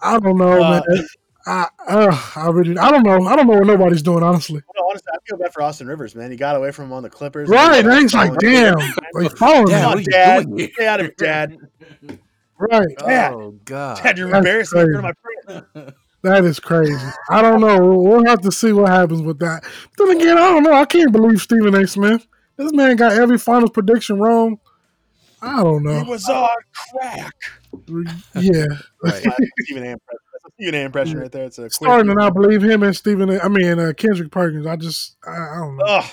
[0.01, 1.07] I don't know, uh, man.
[1.45, 3.25] I, uh, I really, I don't know.
[3.27, 4.61] I don't know what nobody's doing, honestly.
[4.75, 6.31] No, honestly, I feel bad for Austin Rivers, man.
[6.31, 7.49] He got away from him on the Clippers.
[7.49, 8.79] Right, and he's like, damn,
[9.19, 10.47] he's following Come on, Dad.
[10.73, 11.57] Stay out of it, Dad.
[12.59, 12.87] Right.
[12.99, 13.33] Dad.
[13.33, 14.03] Oh God.
[14.03, 15.13] Dad, you're embarrassing me my
[15.45, 15.93] friend.
[16.21, 17.07] That is crazy.
[17.29, 17.79] I don't know.
[17.95, 19.63] We'll have to see what happens with that.
[19.97, 20.73] Then again, I don't know.
[20.73, 21.87] I can't believe Stephen A.
[21.87, 22.27] Smith.
[22.59, 24.59] This man got every finals prediction wrong.
[25.41, 26.03] I don't know.
[26.03, 26.49] He was on
[26.91, 27.33] crack.
[28.35, 28.65] Yeah.
[29.61, 29.91] Stephen A.
[29.91, 29.99] impression.
[30.55, 30.77] Stephen A.
[30.79, 31.45] impression right there.
[31.45, 33.29] It's a starting to not believe him and Stephen.
[33.29, 34.67] A, I mean uh, Kendrick Perkins.
[34.67, 35.85] I just I, I don't know.
[35.85, 36.05] Ugh.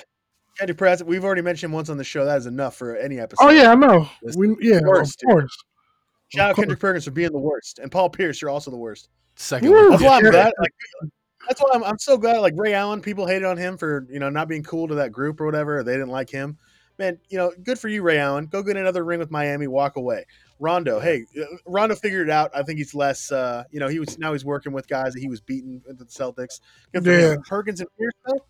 [0.57, 1.03] Kendrick Perkins.
[1.03, 2.23] We've already mentioned him once on the show.
[2.23, 3.43] That is enough for any episode.
[3.45, 4.07] Oh yeah, I know.
[4.37, 5.57] We, yeah, worst, of course.
[6.29, 6.63] Shout of out course.
[6.63, 8.41] Kendrick Perkins for being the worst, and Paul Pierce.
[8.41, 9.09] You're also the worst.
[9.35, 9.73] Second.
[9.73, 10.53] That's why I'm glad.
[10.61, 10.73] Like,
[11.47, 12.39] that's why I'm, I'm so glad.
[12.39, 15.11] Like Ray Allen, people hated on him for you know not being cool to that
[15.11, 15.79] group or whatever.
[15.79, 16.57] Or they didn't like him
[16.97, 18.47] man, you know, good for you, Ray Allen.
[18.47, 19.67] Go get another ring with Miami.
[19.67, 20.25] Walk away.
[20.59, 22.51] Rondo, hey, uh, Rondo figured it out.
[22.55, 23.31] I think he's less.
[23.31, 25.99] Uh, you know, he was now he's working with guys that he was beating with
[25.99, 26.59] the Celtics.
[26.93, 27.35] Good for yeah.
[27.47, 28.41] Perkins and Pierce,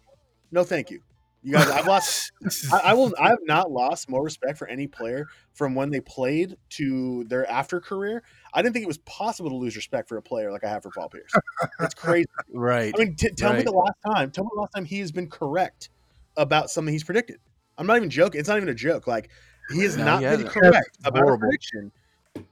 [0.51, 1.01] no, thank you.
[1.43, 2.31] You guys, I've lost.
[2.73, 3.13] I, I, will.
[3.19, 7.49] I have not lost more respect for any player from when they played to their
[7.49, 8.23] after career.
[8.53, 10.83] I didn't think it was possible to lose respect for a player like I have
[10.83, 11.31] for Paul Pierce.
[11.79, 12.93] It's crazy, right?
[12.95, 13.59] I mean, t- tell right.
[13.59, 14.31] me the last time.
[14.31, 15.89] Tell me the last time he has been correct
[16.35, 17.39] about something he's predicted.
[17.77, 18.39] I'm not even joking.
[18.39, 19.07] It's not even a joke.
[19.07, 19.29] Like
[19.71, 21.35] he has no, not he been correct about horrible.
[21.35, 21.91] a prediction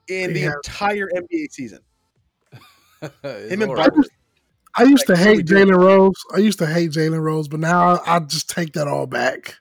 [0.08, 1.80] in the entire NBA season.
[3.24, 4.08] Him and Barkley.
[4.78, 6.16] I used like, to hate Jalen Rose.
[6.34, 9.56] I used to hate Jalen Rose, but now I, I, just take that all back.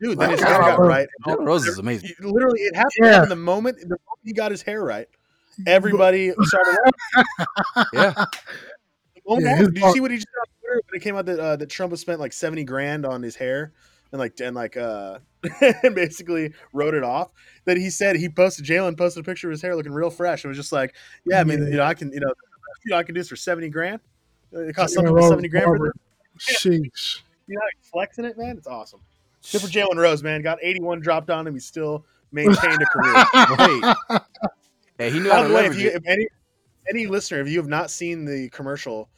[0.00, 1.08] Dude, then like, his hair got right.
[1.26, 2.10] Jalen Rose is amazing.
[2.20, 3.22] Literally, it happened yeah.
[3.22, 3.78] in the moment.
[3.80, 5.08] The moment he got his hair right,
[5.66, 6.78] everybody started.
[7.92, 8.24] yeah.
[9.26, 11.56] yeah did you see what he just on Twitter when it came out that uh,
[11.56, 13.72] that Trump has spent like seventy grand on his hair?
[14.12, 15.18] and like and like uh
[15.82, 17.32] and basically wrote it off.
[17.64, 20.44] That he said he posted Jalen posted a picture of his hair looking real fresh.
[20.44, 22.32] It was just like, yeah, I mean, you know, I can, you know,
[22.84, 24.00] you know, I can do this for seventy grand.
[24.52, 25.92] It costs something for seventy grand for
[26.38, 26.56] this.
[26.64, 27.20] Sheesh.
[27.46, 28.56] You know, flexing it, man.
[28.56, 29.00] It's awesome.
[29.40, 31.54] Except for Jalen Rose, man, got eighty one dropped on him.
[31.54, 33.24] He still maintained a career.
[34.10, 34.20] Wait.
[34.98, 36.26] Hey, he knew how to way, if, you, if any
[36.88, 39.08] any listener, if you have not seen the commercial,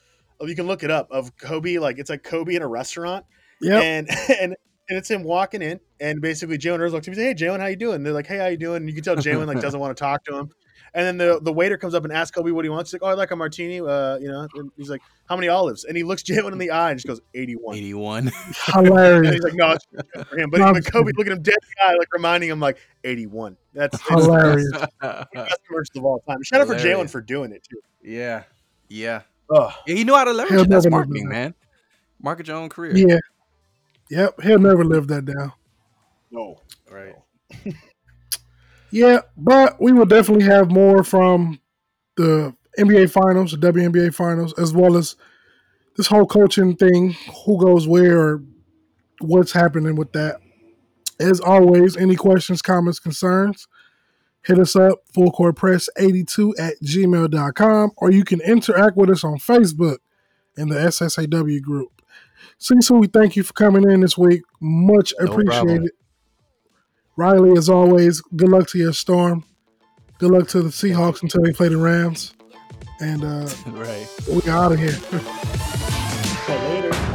[0.40, 1.78] oh, you can look it up of Kobe.
[1.78, 3.24] Like it's like Kobe in a restaurant.
[3.60, 3.80] Yeah.
[3.80, 4.08] And
[4.40, 4.56] and
[4.88, 7.60] and it's him walking in, and basically Jalen Rose looks at me, say, "Hey, Jalen,
[7.60, 9.46] how you doing?" And they're like, "Hey, how you doing?" And you can tell Jalen
[9.46, 10.50] like doesn't want to talk to him.
[10.94, 12.90] And then the, the waiter comes up and asks Kobe what he wants.
[12.90, 15.48] He's like, "Oh, I like a martini." Uh, you know, and he's like, "How many
[15.48, 18.32] olives?" And he looks Jalen in the eye and just goes, "81." 81.
[18.66, 19.26] Hilarious.
[19.26, 19.86] and he's like, "No, it's
[20.28, 22.76] for him." But, but Kobe looking him dead in the eye, like reminding him, like,
[23.04, 24.70] "81." That's hilarious.
[25.00, 26.42] best commercial of all time.
[26.42, 26.84] Shout hilarious.
[26.84, 27.80] out for Jalen for doing it too.
[28.02, 28.44] Yeah,
[28.88, 29.22] yeah.
[29.50, 30.68] yeah he knew how to leverage it.
[30.68, 31.54] That's marketing, man.
[32.20, 32.96] Market your own career.
[32.96, 33.18] Yeah.
[34.10, 35.52] Yep, he'll never live that down.
[36.30, 37.14] No, right.
[38.92, 41.58] yeah, but we will definitely have more from
[42.16, 45.16] the NBA Finals, the WNBA Finals, as well as
[45.96, 48.42] this whole coaching thing, who goes where, or
[49.20, 50.40] what's happening with that
[51.20, 53.66] As always, any questions, comments, concerns,
[54.44, 59.98] hit us up, fullcourtpress82 at gmail.com, or you can interact with us on Facebook
[60.56, 62.02] in the SSAW group.
[62.58, 64.42] Cecil, we thank you for coming in this week.
[64.60, 65.46] Much appreciated.
[65.46, 65.88] Problem.
[67.16, 69.44] Riley, as always, good luck to your storm.
[70.18, 72.32] Good luck to the Seahawks until they play the Rams.
[73.00, 74.08] And uh, right.
[74.28, 74.96] we out of here.
[76.48, 77.11] later.